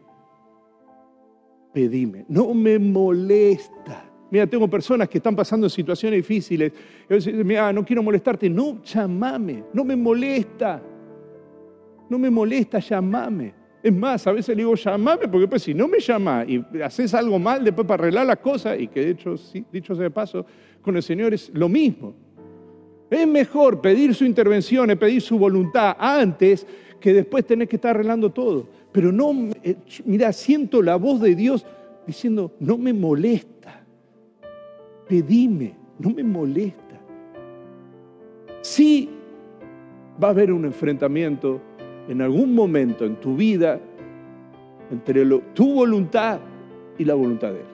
pedime, 1.76 2.24
no 2.30 2.54
me 2.54 2.78
molesta. 2.78 4.10
Mira, 4.30 4.46
tengo 4.46 4.66
personas 4.66 5.10
que 5.10 5.18
están 5.18 5.36
pasando 5.36 5.68
situaciones 5.68 6.20
difíciles. 6.20 6.72
Yo 7.06 7.18
digo, 7.18 7.44
mira, 7.44 7.70
no 7.70 7.84
quiero 7.84 8.02
molestarte. 8.02 8.48
No, 8.48 8.82
llamame, 8.82 9.62
no 9.74 9.84
me 9.84 9.94
molesta. 9.94 10.82
No 12.08 12.18
me 12.18 12.30
molesta, 12.30 12.78
llamame. 12.78 13.52
Es 13.82 13.92
más, 13.92 14.26
a 14.26 14.32
veces 14.32 14.56
le 14.56 14.62
digo, 14.62 14.74
llamame, 14.74 15.28
porque 15.28 15.46
pues 15.46 15.64
si 15.64 15.74
no 15.74 15.86
me 15.86 16.00
llama 16.00 16.46
y 16.48 16.64
haces 16.82 17.12
algo 17.12 17.38
mal 17.38 17.62
después 17.62 17.86
para 17.86 18.04
arreglar 18.04 18.26
las 18.26 18.38
cosas, 18.38 18.80
y 18.80 18.88
que 18.88 19.00
de 19.00 19.10
hecho, 19.10 19.34
dicho 19.70 19.94
sea 19.94 20.04
de 20.04 20.10
paso, 20.10 20.46
con 20.80 20.96
el 20.96 21.02
Señor 21.02 21.34
es 21.34 21.50
lo 21.52 21.68
mismo. 21.68 22.14
Es 23.10 23.28
mejor 23.28 23.82
pedir 23.82 24.14
su 24.14 24.24
intervención, 24.24 24.88
pedir 24.98 25.20
su 25.20 25.38
voluntad 25.38 25.94
antes 25.98 26.66
que 26.98 27.12
después 27.12 27.44
tener 27.44 27.68
que 27.68 27.76
estar 27.76 27.94
arreglando 27.94 28.30
todo. 28.30 28.66
Pero 28.96 29.12
no, 29.12 29.50
eh, 29.62 29.76
mira, 30.06 30.32
siento 30.32 30.80
la 30.80 30.96
voz 30.96 31.20
de 31.20 31.34
Dios 31.34 31.66
diciendo, 32.06 32.52
no 32.60 32.78
me 32.78 32.94
molesta, 32.94 33.84
pedime, 35.06 35.74
no 35.98 36.08
me 36.08 36.24
molesta. 36.24 36.98
Sí 38.62 39.10
va 40.20 40.28
a 40.28 40.30
haber 40.30 40.50
un 40.50 40.64
enfrentamiento 40.64 41.60
en 42.08 42.22
algún 42.22 42.54
momento 42.54 43.04
en 43.04 43.16
tu 43.16 43.36
vida 43.36 43.78
entre 44.90 45.26
tu 45.52 45.74
voluntad 45.74 46.40
y 46.96 47.04
la 47.04 47.12
voluntad 47.12 47.52
de 47.52 47.58
Él. 47.58 47.66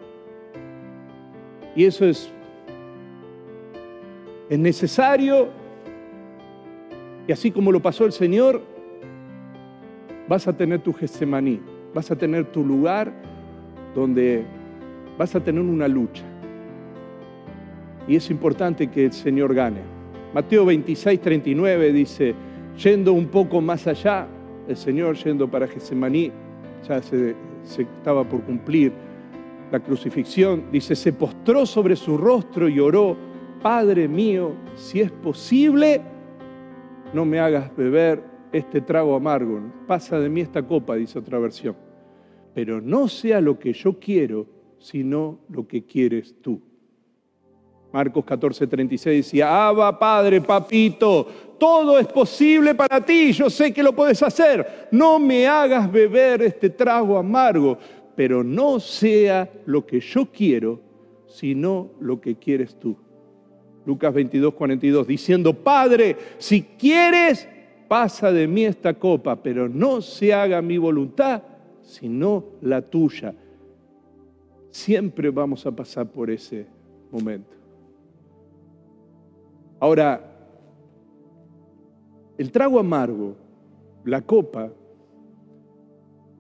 Y 1.76 1.84
eso 1.84 2.04
es, 2.04 2.32
es 4.50 4.58
necesario. 4.58 5.50
Y 7.28 7.32
así 7.32 7.52
como 7.52 7.70
lo 7.70 7.80
pasó 7.80 8.06
el 8.06 8.12
Señor, 8.12 8.71
vas 10.32 10.48
a 10.48 10.52
tener 10.54 10.80
tu 10.80 10.94
Getsemaní, 10.94 11.60
vas 11.92 12.10
a 12.10 12.16
tener 12.16 12.46
tu 12.46 12.64
lugar 12.64 13.12
donde 13.94 14.42
vas 15.18 15.34
a 15.34 15.40
tener 15.40 15.60
una 15.60 15.86
lucha. 15.86 16.24
Y 18.08 18.16
es 18.16 18.30
importante 18.30 18.86
que 18.86 19.04
el 19.04 19.12
Señor 19.12 19.52
gane. 19.52 19.82
Mateo 20.32 20.64
26, 20.64 21.20
39 21.20 21.92
dice, 21.92 22.34
Yendo 22.82 23.12
un 23.12 23.26
poco 23.26 23.60
más 23.60 23.86
allá, 23.86 24.26
el 24.66 24.74
Señor 24.78 25.16
yendo 25.16 25.50
para 25.50 25.68
Getsemaní, 25.68 26.32
ya 26.88 27.02
se, 27.02 27.36
se 27.62 27.82
estaba 27.82 28.24
por 28.24 28.40
cumplir 28.40 28.90
la 29.70 29.80
crucifixión, 29.80 30.64
dice, 30.72 30.96
se 30.96 31.12
postró 31.12 31.66
sobre 31.66 31.94
su 31.94 32.16
rostro 32.16 32.70
y 32.70 32.80
oró, 32.80 33.18
Padre 33.60 34.08
mío, 34.08 34.54
si 34.76 35.02
es 35.02 35.10
posible, 35.10 36.00
no 37.12 37.26
me 37.26 37.38
hagas 37.38 37.70
beber 37.76 38.31
este 38.52 38.80
trago 38.80 39.14
amargo, 39.14 39.60
pasa 39.86 40.18
de 40.18 40.28
mí 40.28 40.40
esta 40.40 40.62
copa, 40.62 40.96
dice 40.96 41.18
otra 41.18 41.38
versión, 41.38 41.76
pero 42.54 42.80
no 42.80 43.08
sea 43.08 43.40
lo 43.40 43.58
que 43.58 43.72
yo 43.72 43.98
quiero, 43.98 44.46
sino 44.78 45.40
lo 45.48 45.66
que 45.66 45.84
quieres 45.84 46.34
tú. 46.42 46.60
Marcos 47.92 48.24
14, 48.24 48.66
36 48.66 49.26
decía, 49.26 49.68
Abba, 49.68 49.98
Padre, 49.98 50.40
Papito, 50.40 51.26
todo 51.58 51.98
es 51.98 52.06
posible 52.06 52.74
para 52.74 53.04
ti, 53.04 53.32
yo 53.32 53.50
sé 53.50 53.72
que 53.72 53.82
lo 53.82 53.94
puedes 53.94 54.22
hacer. 54.22 54.88
No 54.90 55.18
me 55.18 55.46
hagas 55.46 55.92
beber 55.92 56.42
este 56.42 56.70
trago 56.70 57.18
amargo, 57.18 57.78
pero 58.16 58.42
no 58.42 58.80
sea 58.80 59.50
lo 59.66 59.84
que 59.86 60.00
yo 60.00 60.26
quiero, 60.26 60.80
sino 61.26 61.90
lo 62.00 62.20
que 62.20 62.36
quieres 62.36 62.78
tú. 62.78 62.96
Lucas 63.84 64.14
22, 64.14 64.54
42, 64.54 65.06
diciendo, 65.06 65.52
Padre, 65.52 66.16
si 66.38 66.62
quieres, 66.62 67.48
pasa 67.92 68.32
de 68.32 68.48
mí 68.48 68.64
esta 68.64 68.94
copa, 68.94 69.36
pero 69.36 69.68
no 69.68 70.00
se 70.00 70.32
haga 70.32 70.62
mi 70.62 70.78
voluntad, 70.78 71.42
sino 71.82 72.42
la 72.62 72.80
tuya. 72.80 73.34
Siempre 74.70 75.28
vamos 75.28 75.66
a 75.66 75.72
pasar 75.72 76.10
por 76.10 76.30
ese 76.30 76.66
momento. 77.10 77.54
Ahora, 79.78 80.24
el 82.38 82.50
trago 82.50 82.78
amargo, 82.78 83.36
la 84.06 84.22
copa, 84.22 84.72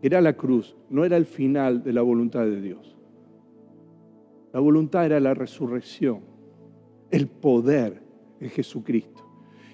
era 0.00 0.22
la 0.22 0.32
cruz, 0.32 0.74
no 0.88 1.04
era 1.04 1.18
el 1.18 1.26
final 1.26 1.82
de 1.82 1.92
la 1.92 2.00
voluntad 2.00 2.46
de 2.46 2.62
Dios. 2.62 2.96
La 4.54 4.60
voluntad 4.60 5.04
era 5.04 5.20
la 5.20 5.34
resurrección, 5.34 6.20
el 7.10 7.26
poder 7.26 8.00
en 8.40 8.48
Jesucristo. 8.48 9.31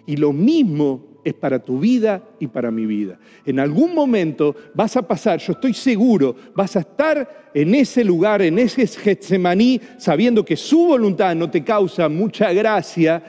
Y 0.09 0.17
lo 0.17 0.33
mismo 0.33 1.21
es 1.23 1.35
para 1.35 1.61
tu 1.61 1.79
vida 1.79 2.21
y 2.41 2.49
para 2.49 2.73
mi 2.73 2.85
vida. 2.85 3.17
En 3.47 3.61
algún 3.61 3.95
momento 3.95 4.57
vas 4.75 4.97
a 4.97 5.07
pasar, 5.07 5.39
yo 5.39 5.53
estoy 5.53 5.73
seguro, 5.75 6.35
vas 6.57 6.75
a 6.75 6.81
estar 6.81 7.51
en 7.55 7.75
ese 7.77 8.03
lugar, 8.03 8.43
en 8.43 8.59
ese 8.59 8.87
Getsemaní, 8.87 9.81
sabiendo 9.99 10.45
que 10.45 10.57
su 10.57 10.87
voluntad 10.87 11.37
no 11.37 11.49
te 11.49 11.63
causa 11.63 12.09
mucha 12.09 12.53
gracia, 12.53 13.23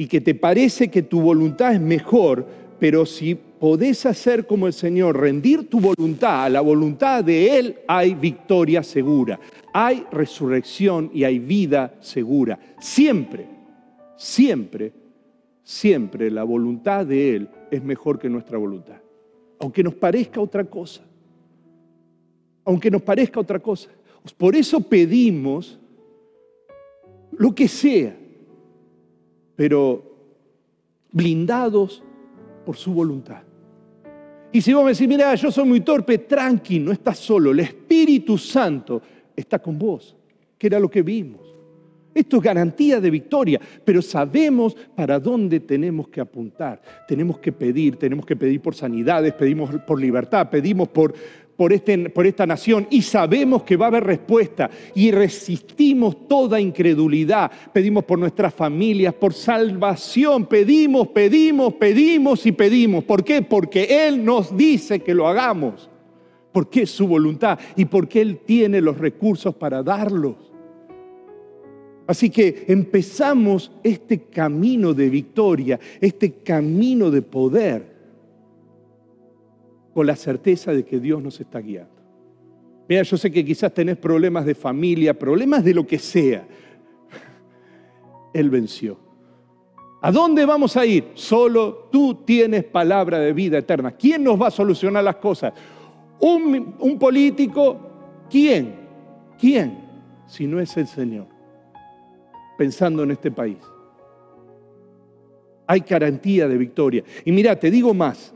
y 0.00 0.06
que 0.06 0.22
te 0.22 0.34
parece 0.34 0.88
que 0.88 1.02
tu 1.02 1.20
voluntad 1.20 1.74
es 1.74 1.80
mejor, 1.80 2.46
pero 2.78 3.04
si 3.04 3.34
podés 3.34 4.06
hacer 4.06 4.46
como 4.46 4.66
el 4.66 4.72
Señor, 4.72 5.20
rendir 5.20 5.68
tu 5.68 5.78
voluntad 5.78 6.44
a 6.44 6.48
la 6.48 6.62
voluntad 6.62 7.22
de 7.22 7.58
Él, 7.58 7.76
hay 7.86 8.14
victoria 8.14 8.82
segura, 8.82 9.38
hay 9.74 10.06
resurrección 10.10 11.10
y 11.12 11.24
hay 11.24 11.38
vida 11.38 11.96
segura. 12.00 12.58
Siempre, 12.80 13.46
siempre, 14.16 14.90
siempre 15.70 16.32
la 16.32 16.42
voluntad 16.42 17.06
de 17.06 17.36
Él 17.36 17.48
es 17.70 17.80
mejor 17.84 18.18
que 18.18 18.28
nuestra 18.28 18.58
voluntad. 18.58 19.00
Aunque 19.60 19.84
nos 19.84 19.94
parezca 19.94 20.40
otra 20.40 20.64
cosa. 20.64 21.02
Aunque 22.64 22.90
nos 22.90 23.02
parezca 23.02 23.38
otra 23.38 23.60
cosa. 23.60 23.88
Por 24.36 24.56
eso 24.56 24.80
pedimos 24.80 25.78
lo 27.30 27.54
que 27.54 27.68
sea, 27.68 28.16
pero 29.54 30.02
blindados 31.12 32.02
por 32.66 32.76
su 32.76 32.92
voluntad. 32.92 33.42
Y 34.52 34.60
si 34.60 34.72
vos 34.72 34.84
me 34.84 34.90
decís, 34.90 35.06
mira, 35.06 35.32
yo 35.36 35.52
soy 35.52 35.66
muy 35.66 35.82
torpe, 35.82 36.18
tranqui, 36.18 36.80
no 36.80 36.90
estás 36.90 37.18
solo. 37.18 37.52
El 37.52 37.60
Espíritu 37.60 38.36
Santo 38.36 39.00
está 39.36 39.60
con 39.60 39.78
vos, 39.78 40.16
que 40.58 40.66
era 40.66 40.80
lo 40.80 40.90
que 40.90 41.02
vimos. 41.02 41.49
Esto 42.12 42.38
es 42.38 42.42
garantía 42.42 43.00
de 43.00 43.10
victoria, 43.10 43.60
pero 43.84 44.02
sabemos 44.02 44.76
para 44.96 45.20
dónde 45.20 45.60
tenemos 45.60 46.08
que 46.08 46.20
apuntar. 46.20 46.82
Tenemos 47.06 47.38
que 47.38 47.52
pedir, 47.52 47.96
tenemos 47.96 48.26
que 48.26 48.36
pedir 48.36 48.60
por 48.60 48.74
sanidades, 48.74 49.32
pedimos 49.34 49.70
por 49.86 50.00
libertad, 50.00 50.50
pedimos 50.50 50.88
por, 50.88 51.14
por, 51.56 51.72
este, 51.72 52.10
por 52.10 52.26
esta 52.26 52.46
nación 52.46 52.88
y 52.90 53.02
sabemos 53.02 53.62
que 53.62 53.76
va 53.76 53.84
a 53.84 53.88
haber 53.88 54.02
respuesta 54.04 54.68
y 54.94 55.12
resistimos 55.12 56.26
toda 56.26 56.60
incredulidad. 56.60 57.52
Pedimos 57.72 58.04
por 58.04 58.18
nuestras 58.18 58.52
familias, 58.54 59.14
por 59.14 59.32
salvación, 59.32 60.46
pedimos, 60.46 61.08
pedimos, 61.08 61.74
pedimos 61.74 62.44
y 62.44 62.52
pedimos. 62.52 63.04
¿Por 63.04 63.22
qué? 63.22 63.42
Porque 63.42 64.06
Él 64.08 64.24
nos 64.24 64.56
dice 64.56 65.00
que 65.00 65.14
lo 65.14 65.28
hagamos, 65.28 65.88
porque 66.50 66.82
es 66.82 66.90
su 66.90 67.06
voluntad 67.06 67.56
y 67.76 67.84
porque 67.84 68.20
Él 68.20 68.38
tiene 68.44 68.80
los 68.80 68.98
recursos 68.98 69.54
para 69.54 69.82
darlos. 69.84 70.49
Así 72.10 72.28
que 72.28 72.64
empezamos 72.66 73.70
este 73.84 74.22
camino 74.22 74.92
de 74.92 75.08
victoria, 75.08 75.78
este 76.00 76.42
camino 76.42 77.08
de 77.08 77.22
poder 77.22 77.86
con 79.94 80.08
la 80.08 80.16
certeza 80.16 80.72
de 80.72 80.84
que 80.84 80.98
Dios 80.98 81.22
nos 81.22 81.40
está 81.40 81.60
guiando. 81.60 81.94
Mira, 82.88 83.04
yo 83.04 83.16
sé 83.16 83.30
que 83.30 83.44
quizás 83.44 83.72
tenés 83.72 83.96
problemas 83.96 84.44
de 84.44 84.56
familia, 84.56 85.16
problemas 85.16 85.62
de 85.62 85.72
lo 85.72 85.86
que 85.86 86.00
sea. 86.00 86.48
Él 88.34 88.50
venció. 88.50 88.98
¿A 90.02 90.10
dónde 90.10 90.44
vamos 90.44 90.76
a 90.76 90.84
ir? 90.84 91.12
Solo 91.14 91.90
tú 91.92 92.24
tienes 92.24 92.64
palabra 92.64 93.20
de 93.20 93.32
vida 93.32 93.58
eterna. 93.58 93.92
¿Quién 93.92 94.24
nos 94.24 94.42
va 94.42 94.48
a 94.48 94.50
solucionar 94.50 95.04
las 95.04 95.16
cosas? 95.18 95.52
¿Un, 96.18 96.74
un 96.76 96.98
político? 96.98 98.26
¿Quién? 98.28 98.74
¿Quién? 99.38 99.78
Si 100.26 100.48
no 100.48 100.58
es 100.58 100.76
el 100.76 100.88
Señor. 100.88 101.39
Pensando 102.60 103.04
en 103.04 103.12
este 103.12 103.30
país. 103.30 103.56
Hay 105.66 105.80
garantía 105.80 106.46
de 106.46 106.58
victoria. 106.58 107.02
Y 107.24 107.32
mira, 107.32 107.58
te 107.58 107.70
digo 107.70 107.94
más. 107.94 108.34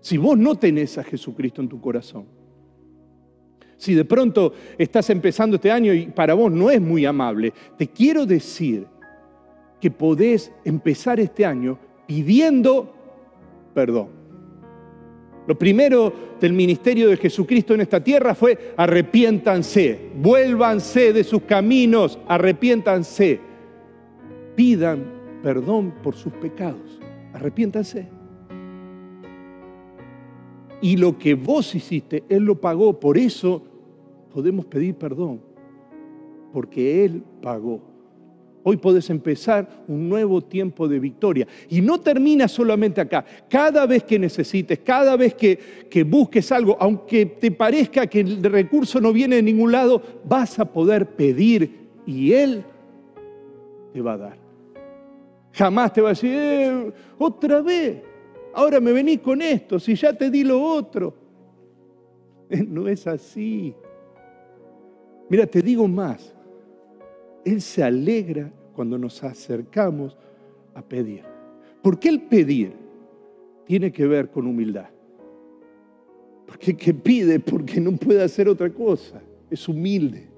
Si 0.00 0.16
vos 0.16 0.36
no 0.36 0.56
tenés 0.56 0.98
a 0.98 1.04
Jesucristo 1.04 1.62
en 1.62 1.68
tu 1.68 1.80
corazón, 1.80 2.26
si 3.76 3.94
de 3.94 4.04
pronto 4.04 4.54
estás 4.76 5.08
empezando 5.10 5.54
este 5.54 5.70
año 5.70 5.94
y 5.94 6.06
para 6.06 6.34
vos 6.34 6.50
no 6.50 6.68
es 6.68 6.80
muy 6.80 7.06
amable, 7.06 7.52
te 7.78 7.86
quiero 7.86 8.26
decir 8.26 8.88
que 9.80 9.88
podés 9.88 10.50
empezar 10.64 11.20
este 11.20 11.46
año 11.46 11.78
pidiendo 12.08 12.92
perdón. 13.72 14.23
Lo 15.46 15.58
primero 15.58 16.12
del 16.40 16.52
ministerio 16.52 17.08
de 17.08 17.16
Jesucristo 17.16 17.74
en 17.74 17.82
esta 17.82 18.02
tierra 18.02 18.34
fue 18.34 18.74
arrepiéntanse, 18.76 20.10
vuélvanse 20.16 21.12
de 21.12 21.22
sus 21.22 21.42
caminos, 21.42 22.18
arrepiéntanse, 22.26 23.40
pidan 24.56 25.04
perdón 25.42 25.92
por 26.02 26.14
sus 26.14 26.32
pecados, 26.32 26.98
arrepiéntanse. 27.34 28.08
Y 30.80 30.96
lo 30.96 31.18
que 31.18 31.34
vos 31.34 31.74
hiciste, 31.74 32.24
Él 32.28 32.44
lo 32.44 32.60
pagó. 32.60 33.00
Por 33.00 33.16
eso 33.16 33.62
podemos 34.30 34.66
pedir 34.66 34.94
perdón. 34.96 35.40
Porque 36.52 37.04
Él 37.04 37.22
pagó. 37.40 37.93
Hoy 38.66 38.78
podés 38.78 39.10
empezar 39.10 39.84
un 39.86 40.08
nuevo 40.08 40.40
tiempo 40.40 40.88
de 40.88 40.98
victoria. 40.98 41.46
Y 41.68 41.82
no 41.82 42.00
termina 42.00 42.48
solamente 42.48 43.00
acá. 43.00 43.24
Cada 43.48 43.84
vez 43.84 44.04
que 44.04 44.18
necesites, 44.18 44.78
cada 44.78 45.16
vez 45.16 45.34
que, 45.34 45.86
que, 45.90 46.02
busques 46.02 46.50
algo, 46.50 46.74
aunque 46.80 47.26
te 47.26 47.50
parezca 47.50 48.06
que 48.06 48.20
el 48.20 48.42
recurso 48.42 49.00
no 49.02 49.12
viene 49.12 49.36
de 49.36 49.42
ningún 49.42 49.70
lado, 49.70 50.02
vas 50.24 50.58
a 50.58 50.64
poder 50.64 51.06
pedir 51.14 51.88
y 52.06 52.32
Él 52.32 52.64
te 53.92 54.00
va 54.00 54.14
a 54.14 54.18
dar. 54.18 54.38
Jamás 55.52 55.92
te 55.92 56.00
va 56.00 56.08
a 56.08 56.12
decir, 56.12 56.32
eh, 56.34 56.92
otra 57.18 57.60
vez 57.60 58.02
ahora 58.54 58.80
me 58.80 58.92
venís 58.92 59.20
con 59.20 59.42
esto, 59.42 59.78
si 59.78 59.94
ya 59.94 60.12
te 60.12 60.30
di 60.30 60.42
lo 60.42 60.62
otro. 60.62 61.14
No 62.66 62.88
es 62.88 63.06
así. 63.06 63.74
Mira, 65.28 65.46
te 65.46 65.60
digo 65.60 65.88
más. 65.88 66.33
Él 67.44 67.60
se 67.60 67.82
alegra 67.82 68.52
cuando 68.74 68.98
nos 68.98 69.22
acercamos 69.22 70.16
a 70.74 70.82
pedir. 70.82 71.22
Porque 71.82 72.08
el 72.08 72.22
pedir 72.22 72.72
tiene 73.64 73.92
que 73.92 74.06
ver 74.06 74.30
con 74.30 74.46
humildad. 74.46 74.88
Porque 76.46 76.76
que 76.76 76.94
pide 76.94 77.40
porque 77.40 77.80
no 77.80 77.92
puede 77.96 78.22
hacer 78.22 78.48
otra 78.48 78.70
cosa. 78.70 79.22
Es 79.50 79.68
humilde. 79.68 80.28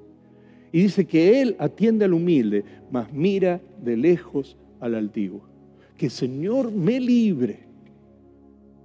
Y 0.72 0.82
dice 0.82 1.06
que 1.06 1.40
Él 1.40 1.56
atiende 1.58 2.04
al 2.04 2.14
humilde, 2.14 2.64
mas 2.90 3.12
mira 3.12 3.60
de 3.82 3.96
lejos 3.96 4.56
al 4.80 4.94
altivo. 4.94 5.42
Que 5.96 6.06
el 6.06 6.12
Señor 6.12 6.72
me 6.72 7.00
libre 7.00 7.66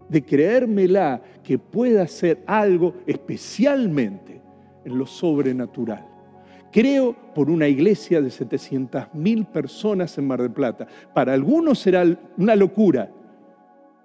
de 0.08 0.22
creérmela 0.24 1.22
que 1.44 1.58
pueda 1.58 2.04
hacer 2.04 2.44
algo 2.46 2.96
especialmente 3.08 4.42
en 4.84 4.98
lo 4.98 5.06
sobrenatural. 5.06 6.11
Creo 6.72 7.14
por 7.36 7.50
una 7.50 7.68
iglesia 7.68 8.22
de 8.22 8.32
700 8.32 9.14
mil 9.14 9.46
personas 9.46 10.18
en 10.18 10.28
Mar 10.28 10.42
del 10.42 10.52
Plata. 10.52 10.88
Para 11.14 11.34
algunos 11.34 11.80
será 11.80 12.06
una 12.38 12.56
locura, 12.56 13.12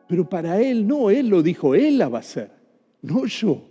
pero 0.08 0.28
para 0.28 0.60
él 0.60 0.86
no, 0.86 1.10
él 1.10 1.28
lo 1.28 1.42
dijo, 1.42 1.74
él 1.74 1.98
la 1.98 2.08
va 2.08 2.18
a 2.18 2.20
hacer, 2.20 2.50
no 3.02 3.26
yo. 3.26 3.62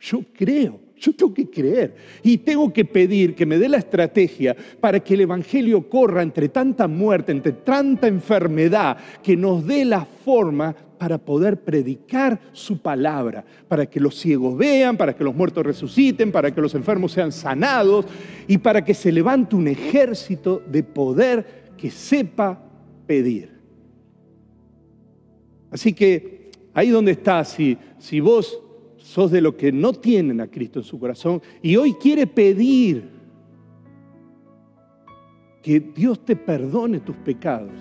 Yo 0.00 0.20
creo, 0.32 0.80
yo 0.96 1.12
tengo 1.14 1.34
que 1.34 1.50
creer 1.50 1.94
y 2.22 2.38
tengo 2.38 2.72
que 2.72 2.84
pedir 2.84 3.34
que 3.34 3.46
me 3.46 3.58
dé 3.58 3.68
la 3.68 3.78
estrategia 3.78 4.56
para 4.80 5.00
que 5.00 5.14
el 5.14 5.22
Evangelio 5.22 5.88
corra 5.88 6.22
entre 6.22 6.48
tanta 6.48 6.86
muerte, 6.88 7.32
entre 7.32 7.52
tanta 7.52 8.06
enfermedad, 8.06 8.96
que 9.22 9.36
nos 9.36 9.66
dé 9.66 9.84
la 9.84 10.04
forma 10.04 10.74
para 10.98 11.18
poder 11.18 11.60
predicar 11.60 12.40
su 12.52 12.78
palabra, 12.78 13.44
para 13.68 13.86
que 13.86 14.00
los 14.00 14.18
ciegos 14.18 14.56
vean, 14.56 14.96
para 14.96 15.14
que 15.14 15.24
los 15.24 15.34
muertos 15.34 15.66
resuciten, 15.66 16.32
para 16.32 16.54
que 16.54 16.60
los 16.60 16.74
enfermos 16.74 17.12
sean 17.12 17.32
sanados 17.32 18.06
y 18.46 18.58
para 18.58 18.84
que 18.84 18.94
se 18.94 19.12
levante 19.12 19.56
un 19.56 19.68
ejército 19.68 20.62
de 20.66 20.82
poder 20.82 21.64
que 21.76 21.90
sepa 21.90 22.62
pedir. 23.06 23.52
Así 25.70 25.92
que 25.92 26.50
ahí 26.72 26.88
donde 26.88 27.12
estás, 27.12 27.48
si, 27.48 27.76
si 27.98 28.20
vos 28.20 28.63
sos 29.04 29.30
de 29.30 29.42
los 29.42 29.54
que 29.54 29.70
no 29.70 29.92
tienen 29.92 30.40
a 30.40 30.46
Cristo 30.46 30.78
en 30.78 30.84
su 30.84 30.98
corazón 30.98 31.42
y 31.60 31.76
hoy 31.76 31.92
quiere 31.94 32.26
pedir 32.26 33.10
que 35.62 35.78
Dios 35.78 36.24
te 36.24 36.34
perdone 36.34 37.00
tus 37.00 37.16
pecados, 37.16 37.72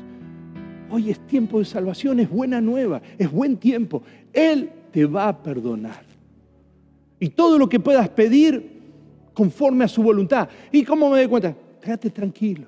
Hoy 0.93 1.09
es 1.09 1.25
tiempo 1.25 1.57
de 1.57 1.65
salvación, 1.65 2.19
es 2.19 2.29
buena 2.29 2.61
nueva, 2.61 3.01
es 3.17 3.31
buen 3.31 3.57
tiempo. 3.57 4.03
Él 4.31 4.69
te 4.91 5.05
va 5.05 5.27
a 5.27 5.41
perdonar. 5.41 6.05
Y 7.19 7.29
todo 7.29 7.57
lo 7.57 7.67
que 7.67 7.79
puedas 7.79 8.07
pedir 8.09 8.79
conforme 9.33 9.85
a 9.85 9.87
su 9.87 10.03
voluntad. 10.03 10.47
¿Y 10.71 10.83
cómo 10.83 11.09
me 11.09 11.17
doy 11.17 11.27
cuenta? 11.27 11.55
Quédate 11.81 12.11
tranquilo. 12.11 12.67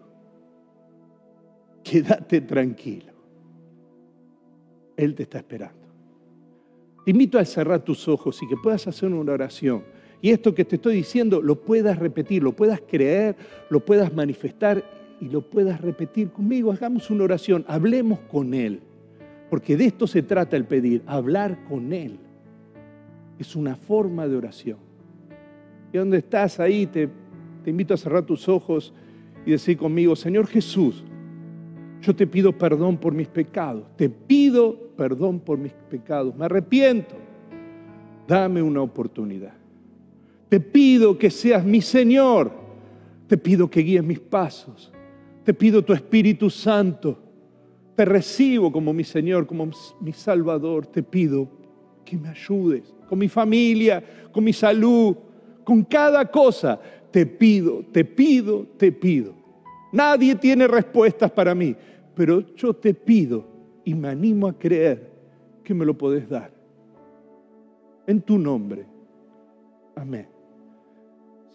Quédate 1.83 2.41
tranquilo. 2.41 3.13
Él 4.97 5.13
te 5.13 5.21
está 5.21 5.37
esperando. 5.37 5.84
Te 7.05 7.11
invito 7.11 7.37
a 7.37 7.45
cerrar 7.45 7.81
tus 7.81 8.07
ojos 8.07 8.41
y 8.41 8.47
que 8.47 8.57
puedas 8.57 8.87
hacer 8.87 9.13
una 9.13 9.31
oración. 9.31 9.83
Y 10.23 10.31
esto 10.31 10.55
que 10.55 10.65
te 10.65 10.77
estoy 10.77 10.95
diciendo 10.95 11.39
lo 11.39 11.61
puedas 11.61 11.99
repetir, 11.99 12.41
lo 12.41 12.51
puedas 12.51 12.81
creer, 12.81 13.35
lo 13.69 13.79
puedas 13.85 14.11
manifestar 14.11 14.83
y 15.21 15.29
lo 15.29 15.41
puedas 15.41 15.79
repetir 15.81 16.31
conmigo, 16.31 16.71
hagamos 16.71 17.11
una 17.11 17.23
oración, 17.23 17.63
hablemos 17.67 18.19
con 18.21 18.55
Él, 18.55 18.81
porque 19.51 19.77
de 19.77 19.85
esto 19.85 20.07
se 20.07 20.23
trata 20.23 20.57
el 20.57 20.65
pedir, 20.65 21.03
hablar 21.05 21.63
con 21.65 21.93
Él. 21.93 22.17
Es 23.37 23.55
una 23.55 23.75
forma 23.75 24.27
de 24.27 24.37
oración. 24.37 24.79
Y 25.93 25.99
donde 25.99 26.17
estás 26.17 26.59
ahí, 26.59 26.87
te, 26.87 27.07
te 27.63 27.69
invito 27.69 27.93
a 27.93 27.97
cerrar 27.97 28.25
tus 28.25 28.49
ojos 28.49 28.93
y 29.45 29.51
decir 29.51 29.77
conmigo, 29.77 30.15
Señor 30.15 30.47
Jesús, 30.47 31.03
Yo 32.01 32.15
te 32.15 32.27
pido 32.27 32.51
perdón 32.51 32.97
por 32.97 33.13
mis 33.13 33.27
pecados. 33.27 33.83
Te 33.95 34.09
pido 34.09 34.84
perdón 34.95 35.39
por 35.39 35.57
mis 35.57 35.73
pecados. 35.89 36.35
Me 36.35 36.45
arrepiento. 36.45 37.15
Dame 38.27 38.61
una 38.61 38.81
oportunidad. 38.81 39.53
Te 40.49 40.59
pido 40.59 41.17
que 41.17 41.29
seas 41.29 41.63
mi 41.63 41.81
Señor. 41.81 42.51
Te 43.27 43.37
pido 43.37 43.69
que 43.69 43.81
guíes 43.81 44.03
mis 44.03 44.19
pasos. 44.19 44.91
Te 45.43 45.53
pido 45.53 45.83
tu 45.83 45.93
Espíritu 45.93 46.49
Santo. 46.49 47.19
Te 47.95 48.05
recibo 48.05 48.71
como 48.71 48.93
mi 48.93 49.03
Señor, 49.03 49.45
como 49.45 49.69
mi 49.99 50.13
Salvador. 50.13 50.87
Te 50.87 51.03
pido 51.03 51.47
que 52.03 52.17
me 52.17 52.29
ayudes 52.29 52.93
con 53.07 53.19
mi 53.19 53.27
familia, 53.27 54.03
con 54.31 54.43
mi 54.43 54.53
salud, 54.53 55.15
con 55.63 55.83
cada 55.83 56.25
cosa. 56.29 56.79
Te 57.11 57.25
pido, 57.25 57.83
te 57.91 58.03
pido, 58.03 58.67
te 58.77 58.91
pido. 58.91 59.33
Nadie 59.91 60.35
tiene 60.35 60.67
respuestas 60.67 61.31
para 61.31 61.55
mí, 61.55 61.75
pero 62.13 62.41
yo 62.55 62.73
te 62.73 62.93
pido 62.93 63.54
y 63.85 63.93
me 63.93 64.09
animo 64.09 64.47
a 64.47 64.57
creer 64.57 65.09
que 65.63 65.73
me 65.73 65.85
lo 65.85 65.97
podés 65.97 66.27
dar. 66.27 66.51
En 68.07 68.21
tu 68.21 68.37
nombre. 68.37 68.85
Amén. 69.95 70.27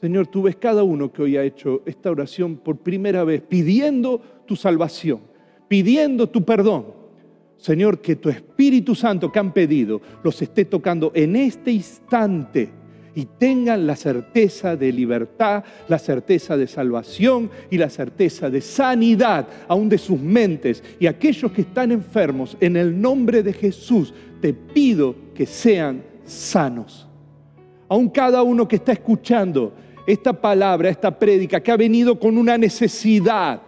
Señor, 0.00 0.28
tú 0.28 0.42
ves 0.42 0.56
cada 0.56 0.82
uno 0.82 1.12
que 1.12 1.22
hoy 1.22 1.36
ha 1.36 1.44
hecho 1.44 1.82
esta 1.84 2.10
oración 2.10 2.56
por 2.56 2.78
primera 2.78 3.22
vez, 3.22 3.42
pidiendo 3.42 4.20
tu 4.46 4.56
salvación, 4.56 5.20
pidiendo 5.68 6.28
tu 6.28 6.42
perdón. 6.42 6.86
Señor, 7.58 8.00
que 8.00 8.16
tu 8.16 8.30
Espíritu 8.30 8.94
Santo 8.94 9.30
que 9.30 9.38
han 9.38 9.52
pedido 9.52 10.00
los 10.24 10.40
esté 10.40 10.64
tocando 10.64 11.12
en 11.14 11.36
este 11.36 11.70
instante 11.70 12.79
y 13.14 13.24
tengan 13.24 13.86
la 13.86 13.96
certeza 13.96 14.76
de 14.76 14.92
libertad, 14.92 15.64
la 15.88 15.98
certeza 15.98 16.56
de 16.56 16.66
salvación 16.66 17.50
y 17.70 17.78
la 17.78 17.90
certeza 17.90 18.50
de 18.50 18.60
sanidad 18.60 19.46
aún 19.68 19.88
de 19.88 19.98
sus 19.98 20.20
mentes. 20.20 20.82
Y 20.98 21.06
aquellos 21.06 21.52
que 21.52 21.62
están 21.62 21.92
enfermos, 21.92 22.56
en 22.60 22.76
el 22.76 23.00
nombre 23.00 23.42
de 23.42 23.52
Jesús, 23.52 24.14
te 24.40 24.54
pido 24.54 25.14
que 25.34 25.46
sean 25.46 26.02
sanos. 26.24 27.08
Aún 27.88 28.08
cada 28.08 28.42
uno 28.42 28.68
que 28.68 28.76
está 28.76 28.92
escuchando 28.92 29.74
esta 30.06 30.32
palabra, 30.32 30.88
esta 30.88 31.18
prédica, 31.18 31.60
que 31.60 31.72
ha 31.72 31.76
venido 31.76 32.18
con 32.18 32.38
una 32.38 32.56
necesidad, 32.56 33.62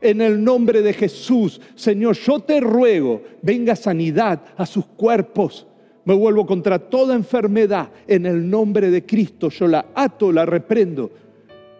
en 0.00 0.20
el 0.20 0.42
nombre 0.42 0.82
de 0.82 0.92
Jesús, 0.92 1.60
Señor, 1.74 2.16
yo 2.16 2.40
te 2.40 2.60
ruego, 2.60 3.22
venga 3.42 3.76
sanidad 3.76 4.40
a 4.56 4.64
sus 4.64 4.86
cuerpos. 4.86 5.66
Me 6.04 6.14
vuelvo 6.14 6.46
contra 6.46 6.78
toda 6.78 7.14
enfermedad. 7.14 7.90
En 8.06 8.26
el 8.26 8.48
nombre 8.48 8.90
de 8.90 9.04
Cristo 9.04 9.50
yo 9.50 9.66
la 9.66 9.86
ato, 9.94 10.32
la 10.32 10.46
reprendo 10.46 11.10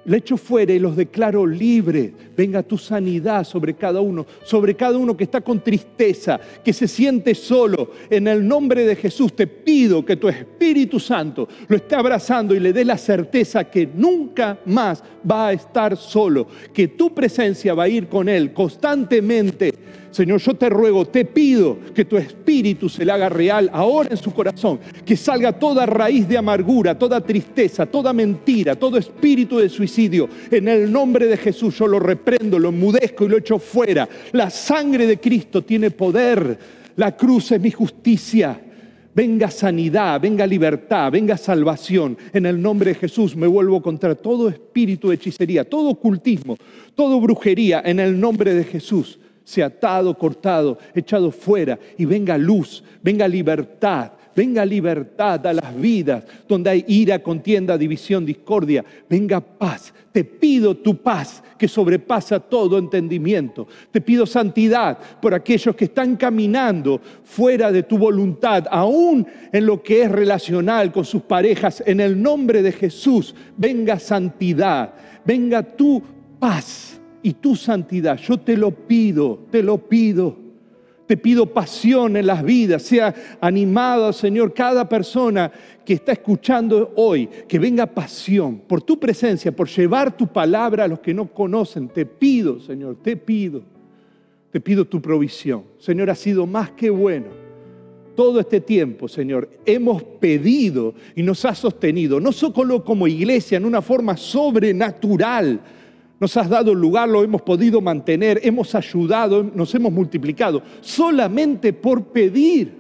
le 0.05 0.17
echo 0.17 0.37
fuera 0.37 0.73
y 0.73 0.79
los 0.79 0.97
declaro 0.97 1.47
libres. 1.47 2.13
Venga 2.37 2.63
tu 2.63 2.79
sanidad 2.79 3.45
sobre 3.45 3.75
cada 3.75 4.01
uno, 4.01 4.27
sobre 4.45 4.75
cada 4.75 4.97
uno 4.97 5.17
que 5.17 5.25
está 5.25 5.41
con 5.41 5.61
tristeza, 5.61 6.41
que 6.65 6.73
se 6.73 6.89
siente 6.89 7.35
solo. 7.35 7.91
En 8.09 8.27
el 8.27 8.47
nombre 8.47 8.85
de 8.85 8.97
Jesús 8.97 9.35
te 9.35 9.47
pido 9.47 10.05
que 10.05 10.17
tu 10.17 10.29
Espíritu 10.29 10.99
Santo 10.99 11.47
lo 11.69 11.77
esté 11.77 11.97
abrazando 11.97 12.55
y 12.55 12.61
le 12.61 12.73
dé 12.73 12.85
la 12.85 12.97
certeza 12.97 13.65
que 13.65 13.89
nunca 13.95 14.59
más 14.67 15.03
va 15.31 15.49
a 15.49 15.53
estar 15.53 15.97
solo, 15.97 16.47
que 16.73 16.89
tu 16.89 17.15
presencia 17.15 17.75
va 17.75 17.85
a 17.85 17.89
ir 17.89 18.09
con 18.09 18.29
él 18.29 18.53
constantemente 18.53 19.75
Señor, 20.11 20.41
yo 20.41 20.55
te 20.55 20.69
ruego, 20.69 21.07
te 21.07 21.25
pido 21.25 21.79
que 21.95 22.05
tu 22.05 22.17
espíritu 22.17 22.89
se 22.89 23.05
le 23.05 23.13
haga 23.13 23.29
real 23.29 23.71
ahora 23.73 24.11
en 24.11 24.17
su 24.17 24.33
corazón, 24.33 24.81
que 25.05 25.17
salga 25.17 25.53
toda 25.53 25.87
raíz 25.87 26.29
de 26.29 26.37
amargura, 26.37 26.99
toda 26.99 27.21
tristeza, 27.21 27.87
toda 27.87 28.13
mentira, 28.13 28.75
todo 28.75 28.99
espíritu 28.99 29.59
de 29.59 29.69
suicidio. 29.69 30.29
En 30.51 30.67
el 30.67 30.91
nombre 30.91 31.27
de 31.27 31.37
Jesús 31.37 31.79
yo 31.79 31.87
lo 31.87 32.01
reprendo, 32.01 32.59
lo 32.59 32.71
enmudezco 32.71 33.25
y 33.25 33.29
lo 33.29 33.39
echo 33.39 33.59
fuera. 33.61 34.09
La 34.33 34.51
sangre 34.51 35.07
de 35.07 35.21
Cristo 35.21 35.63
tiene 35.63 35.93
poder. 35.93 36.59
La 36.97 37.17
cruz 37.17 37.53
es 37.53 37.61
mi 37.61 37.71
justicia. 37.71 38.61
Venga 39.15 39.51
sanidad, 39.51 40.21
venga 40.21 40.47
libertad, 40.47 41.13
venga 41.13 41.37
salvación. 41.37 42.17
En 42.33 42.47
el 42.47 42.61
nombre 42.61 42.93
de 42.93 42.99
Jesús 42.99 43.37
me 43.37 43.47
vuelvo 43.47 43.81
contra 43.81 44.15
todo 44.17 44.49
espíritu 44.49 45.09
de 45.09 45.17
hechicería, 45.17 45.69
todo 45.69 45.91
ocultismo, 45.91 46.57
todo 46.97 47.21
brujería. 47.21 47.83
En 47.85 48.01
el 48.01 48.19
nombre 48.19 48.55
de 48.55 48.65
Jesús 48.65 49.19
sea 49.51 49.67
atado, 49.67 50.17
cortado, 50.17 50.79
echado 50.95 51.33
fuera 51.33 51.77
y 51.99 52.05
venga 52.05 52.39
luz, 52.39 52.85
venga 53.03 53.27
libertad, 53.27 54.13
venga 54.37 54.65
libertad 54.65 55.45
a 55.45 55.53
las 55.53 55.75
vidas 55.75 56.23
donde 56.47 56.71
hay 56.71 56.85
ira, 56.87 57.19
contienda, 57.19 57.77
división, 57.77 58.25
discordia, 58.25 58.85
venga 59.09 59.41
paz. 59.41 59.93
Te 60.13 60.23
pido 60.23 60.77
tu 60.77 60.99
paz 60.99 61.43
que 61.59 61.67
sobrepasa 61.67 62.39
todo 62.39 62.79
entendimiento. 62.79 63.67
Te 63.91 64.01
pido 64.01 64.25
santidad 64.25 64.97
por 65.21 65.35
aquellos 65.35 65.75
que 65.75 65.87
están 65.87 66.15
caminando 66.15 67.01
fuera 67.25 67.73
de 67.73 67.83
tu 67.83 67.99
voluntad, 67.99 68.67
aún 68.71 69.27
en 69.53 69.67
lo 69.67 69.83
que 69.83 70.03
es 70.03 70.13
relacional 70.13 70.93
con 70.93 71.05
sus 71.05 71.23
parejas. 71.23 71.83
En 71.85 71.99
el 71.99 72.23
nombre 72.23 72.63
de 72.63 72.71
Jesús, 72.71 73.35
venga 73.57 73.99
santidad, 73.99 74.95
venga 75.25 75.65
tu 75.65 76.01
paz 76.39 77.00
y 77.23 77.35
tu 77.35 77.57
santidad. 77.57 78.17
Yo 78.19 78.39
te 78.39 78.57
lo 78.57 78.71
pido, 78.71 79.47
te 79.51 79.63
lo 79.63 79.79
pido. 79.79 80.51
Te 81.11 81.17
pido 81.17 81.47
pasión 81.47 82.17
en 82.17 82.25
las 82.25 82.45
vidas, 82.45 82.83
sea 82.83 83.13
animado, 83.41 84.13
Señor, 84.13 84.55
cada 84.55 84.89
persona 84.89 85.51
que 85.85 85.95
está 85.95 86.13
escuchando 86.13 86.93
hoy, 86.95 87.29
que 87.49 87.59
venga 87.59 87.85
pasión 87.85 88.61
por 88.61 88.81
tu 88.81 89.01
presencia, 89.01 89.51
por 89.51 89.69
llevar 89.69 90.17
tu 90.17 90.29
palabra 90.29 90.85
a 90.85 90.87
los 90.87 91.01
que 91.01 91.13
no 91.13 91.27
conocen. 91.27 91.89
Te 91.89 92.07
pido, 92.07 92.61
Señor, 92.61 92.99
te 93.03 93.17
pido, 93.17 93.63
te 94.53 94.61
pido 94.61 94.85
tu 94.85 95.03
provisión. 95.03 95.65
Señor, 95.79 96.11
ha 96.11 96.15
sido 96.15 96.47
más 96.47 96.71
que 96.71 96.91
bueno. 96.91 97.27
Todo 98.15 98.39
este 98.39 98.61
tiempo, 98.61 99.09
Señor, 99.09 99.51
hemos 99.67 100.05
pedido 100.05 100.95
y 101.17 101.25
nos 101.25 101.45
ha 101.45 101.57
sostenido, 101.57 102.21
no 102.21 102.31
solo 102.31 102.85
como 102.85 103.09
iglesia, 103.09 103.57
en 103.57 103.65
una 103.65 103.83
forma 103.83 104.17
sobrenatural, 104.17 105.61
nos 106.21 106.37
has 106.37 106.51
dado 106.51 106.75
lugar, 106.75 107.09
lo 107.09 107.25
hemos 107.25 107.41
podido 107.41 107.81
mantener, 107.81 108.41
hemos 108.43 108.75
ayudado, 108.75 109.43
nos 109.43 109.75
hemos 109.75 109.91
multiplicado, 109.91 110.63
solamente 110.83 111.73
por 111.73 112.05
pedir. 112.05 112.79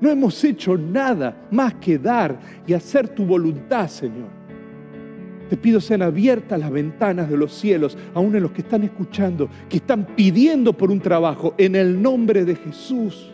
No 0.00 0.08
hemos 0.08 0.42
hecho 0.42 0.78
nada 0.78 1.46
más 1.50 1.74
que 1.74 1.98
dar 1.98 2.40
y 2.66 2.72
hacer 2.72 3.08
tu 3.08 3.26
voluntad, 3.26 3.88
Señor. 3.88 4.38
Te 5.50 5.56
pido 5.56 5.80
sean 5.80 6.02
abiertas 6.02 6.58
las 6.58 6.70
ventanas 6.70 7.28
de 7.28 7.36
los 7.36 7.52
cielos, 7.52 7.98
aún 8.14 8.34
en 8.34 8.42
los 8.42 8.52
que 8.52 8.62
están 8.62 8.82
escuchando, 8.82 9.48
que 9.68 9.78
están 9.78 10.06
pidiendo 10.16 10.72
por 10.72 10.90
un 10.90 11.00
trabajo, 11.00 11.54
en 11.58 11.74
el 11.74 12.00
nombre 12.00 12.44
de 12.44 12.54
Jesús. 12.54 13.30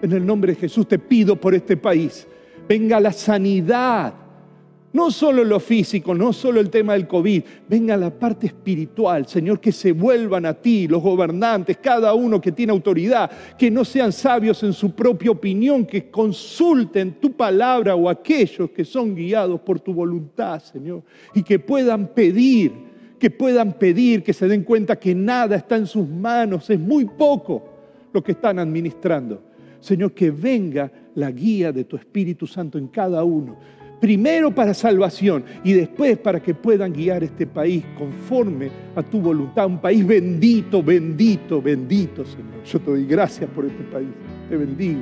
En 0.00 0.12
el 0.12 0.24
nombre 0.24 0.52
de 0.52 0.60
Jesús 0.60 0.86
te 0.86 0.98
pido 0.98 1.36
por 1.36 1.54
este 1.54 1.76
país. 1.76 2.26
Venga 2.68 3.00
la 3.00 3.12
sanidad 3.12 4.14
no 4.96 5.10
solo 5.10 5.44
lo 5.44 5.60
físico, 5.60 6.14
no 6.14 6.32
solo 6.32 6.58
el 6.58 6.70
tema 6.70 6.94
del 6.94 7.06
COVID, 7.06 7.42
venga 7.68 7.98
la 7.98 8.08
parte 8.08 8.46
espiritual, 8.46 9.28
Señor, 9.28 9.60
que 9.60 9.70
se 9.70 9.92
vuelvan 9.92 10.46
a 10.46 10.54
ti, 10.54 10.88
los 10.88 11.02
gobernantes, 11.02 11.76
cada 11.76 12.14
uno 12.14 12.40
que 12.40 12.50
tiene 12.50 12.72
autoridad, 12.72 13.30
que 13.58 13.70
no 13.70 13.84
sean 13.84 14.10
sabios 14.10 14.62
en 14.62 14.72
su 14.72 14.92
propia 14.92 15.32
opinión, 15.32 15.84
que 15.84 16.10
consulten 16.10 17.20
tu 17.20 17.32
palabra 17.32 17.94
o 17.94 18.08
aquellos 18.08 18.70
que 18.70 18.86
son 18.86 19.14
guiados 19.14 19.60
por 19.60 19.80
tu 19.80 19.92
voluntad, 19.92 20.62
Señor, 20.62 21.02
y 21.34 21.42
que 21.42 21.58
puedan 21.58 22.14
pedir, 22.14 22.72
que 23.18 23.28
puedan 23.28 23.74
pedir, 23.74 24.22
que 24.22 24.32
se 24.32 24.48
den 24.48 24.64
cuenta 24.64 24.96
que 24.98 25.14
nada 25.14 25.56
está 25.56 25.76
en 25.76 25.86
sus 25.86 26.08
manos, 26.08 26.70
es 26.70 26.80
muy 26.80 27.04
poco 27.04 27.68
lo 28.14 28.24
que 28.24 28.32
están 28.32 28.58
administrando. 28.58 29.42
Señor, 29.78 30.14
que 30.14 30.30
venga 30.30 30.90
la 31.14 31.30
guía 31.30 31.70
de 31.70 31.84
tu 31.84 31.96
Espíritu 31.96 32.46
Santo 32.46 32.78
en 32.78 32.88
cada 32.88 33.22
uno 33.24 33.58
primero 34.00 34.54
para 34.54 34.74
salvación 34.74 35.44
y 35.64 35.72
después 35.72 36.18
para 36.18 36.40
que 36.40 36.54
puedan 36.54 36.92
guiar 36.92 37.24
este 37.24 37.46
país 37.46 37.84
conforme 37.96 38.70
a 38.94 39.02
tu 39.02 39.20
voluntad, 39.20 39.66
un 39.66 39.80
país 39.80 40.06
bendito, 40.06 40.82
bendito, 40.82 41.60
bendito, 41.62 42.24
Señor. 42.24 42.62
Yo 42.64 42.80
te 42.80 42.90
doy 42.90 43.06
gracias 43.06 43.48
por 43.50 43.64
este 43.64 43.82
país, 43.84 44.08
te 44.48 44.56
bendigo. 44.56 45.00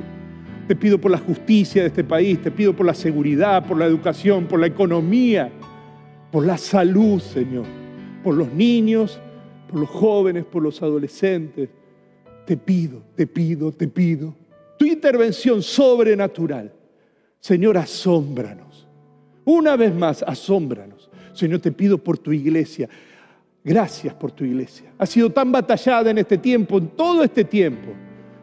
Te 0.67 0.75
pido 0.75 0.99
por 0.99 1.11
la 1.11 1.19
justicia 1.19 1.83
de 1.83 1.89
este 1.89 2.03
país, 2.03 2.41
te 2.41 2.49
pido 2.49 2.75
por 2.75 2.87
la 2.87 2.95
seguridad, 2.95 3.67
por 3.67 3.77
la 3.77 3.85
educación, 3.85 4.45
por 4.45 4.59
la 4.59 4.65
economía, 4.65 5.51
por 6.31 6.45
la 6.45 6.57
salud, 6.57 7.19
Señor, 7.19 7.65
por 8.23 8.33
los 8.33 8.51
niños, 8.51 9.19
por 9.69 9.79
los 9.79 9.89
jóvenes, 9.89 10.43
por 10.45 10.63
los 10.63 10.81
adolescentes. 10.81 11.69
Te 12.47 12.57
pido, 12.57 13.03
te 13.15 13.27
pido, 13.27 13.71
te 13.71 13.87
pido. 13.87 14.33
Tu 14.77 14.85
intervención 14.85 15.61
sobrenatural. 15.61 16.73
Señor, 17.39 17.77
asómbranos. 17.77 18.64
Una 19.45 19.75
vez 19.75 19.93
más, 19.93 20.23
asómbranos. 20.23 21.09
Señor, 21.33 21.59
te 21.59 21.71
pido 21.71 21.97
por 21.97 22.17
tu 22.17 22.33
iglesia. 22.33 22.89
Gracias 23.63 24.13
por 24.13 24.31
tu 24.31 24.43
iglesia. 24.43 24.91
Ha 24.97 25.05
sido 25.05 25.29
tan 25.29 25.51
batallada 25.51 26.11
en 26.11 26.17
este 26.17 26.37
tiempo, 26.37 26.77
en 26.77 26.87
todo 26.89 27.23
este 27.23 27.43
tiempo. 27.43 27.93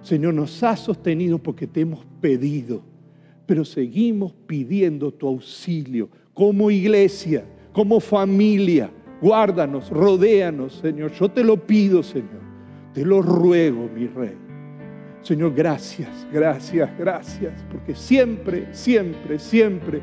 Señor, 0.01 0.35
nos 0.35 0.63
ha 0.63 0.77
sostenido 0.77 1.39
porque 1.39 1.67
te 1.67 1.81
hemos 1.81 2.05
pedido, 2.21 2.83
pero 3.47 3.65
seguimos 3.65 4.33
pidiendo 4.47 5.13
tu 5.13 5.29
auxilio 5.29 6.09
como 6.35 6.71
iglesia, 6.71 7.45
como 7.73 8.01
familia. 8.01 8.91
Guárdanos, 9.21 9.91
rodéanos, 9.91 10.75
Señor. 10.75 11.13
Yo 11.13 11.29
te 11.29 11.45
lo 11.45 11.57
pido, 11.57 12.03
Señor. 12.03 12.43
Te 12.93 13.05
lo 13.05 13.23
ruego, 13.23 13.89
mi 13.95 14.07
rey. 14.09 14.37
Señor, 15.23 15.55
gracias, 15.55 16.27
gracias, 16.33 16.91
gracias, 16.99 17.65
porque 17.71 17.95
siempre, 17.95 18.67
siempre, 18.73 19.39
siempre 19.39 20.01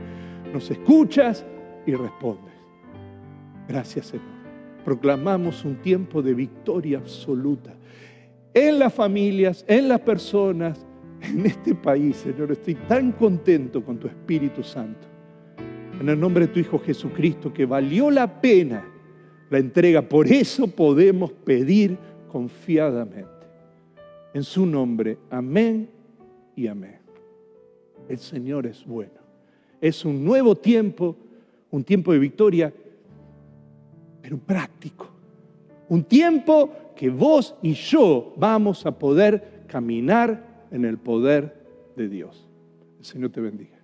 nos 0.53 0.69
escuchas 0.71 1.45
y 1.85 1.93
respondes. 1.93 2.53
Gracias, 3.67 4.07
Señor. 4.07 4.25
Proclamamos 4.83 5.65
un 5.65 5.75
tiempo 5.75 6.21
de 6.21 6.33
victoria 6.33 6.97
absoluta 6.97 7.73
en 8.53 8.79
las 8.79 8.93
familias, 8.93 9.63
en 9.67 9.87
las 9.87 9.99
personas, 9.99 10.85
en 11.21 11.45
este 11.45 11.75
país, 11.75 12.17
Señor. 12.17 12.51
Estoy 12.51 12.75
tan 12.75 13.11
contento 13.11 13.83
con 13.83 13.99
tu 13.99 14.07
Espíritu 14.07 14.63
Santo. 14.63 15.07
En 15.99 16.09
el 16.09 16.19
nombre 16.19 16.47
de 16.47 16.53
tu 16.53 16.59
Hijo 16.59 16.79
Jesucristo, 16.79 17.53
que 17.53 17.65
valió 17.65 18.09
la 18.09 18.41
pena 18.41 18.85
la 19.49 19.57
entrega. 19.57 20.01
Por 20.01 20.27
eso 20.27 20.67
podemos 20.67 21.31
pedir 21.31 21.97
confiadamente. 22.31 23.27
En 24.33 24.43
su 24.43 24.65
nombre, 24.65 25.17
amén 25.29 25.89
y 26.55 26.67
amén. 26.67 26.99
El 28.07 28.19
Señor 28.19 28.65
es 28.67 28.85
bueno. 28.85 29.19
Es 29.81 30.05
un 30.05 30.23
nuevo 30.23 30.55
tiempo, 30.55 31.15
un 31.71 31.83
tiempo 31.83 32.13
de 32.13 32.19
victoria, 32.19 32.73
pero 34.21 34.37
práctico. 34.37 35.09
Un 35.87 36.03
tiempo 36.03 36.69
que 36.95 37.09
vos 37.09 37.55
y 37.61 37.73
yo 37.73 38.33
vamos 38.37 38.85
a 38.85 38.97
poder 38.97 39.63
caminar 39.67 40.67
en 40.71 40.85
el 40.85 40.97
poder 40.97 41.55
de 41.95 42.09
Dios. 42.09 42.47
El 42.99 43.05
Señor 43.05 43.31
te 43.31 43.41
bendiga. 43.41 43.78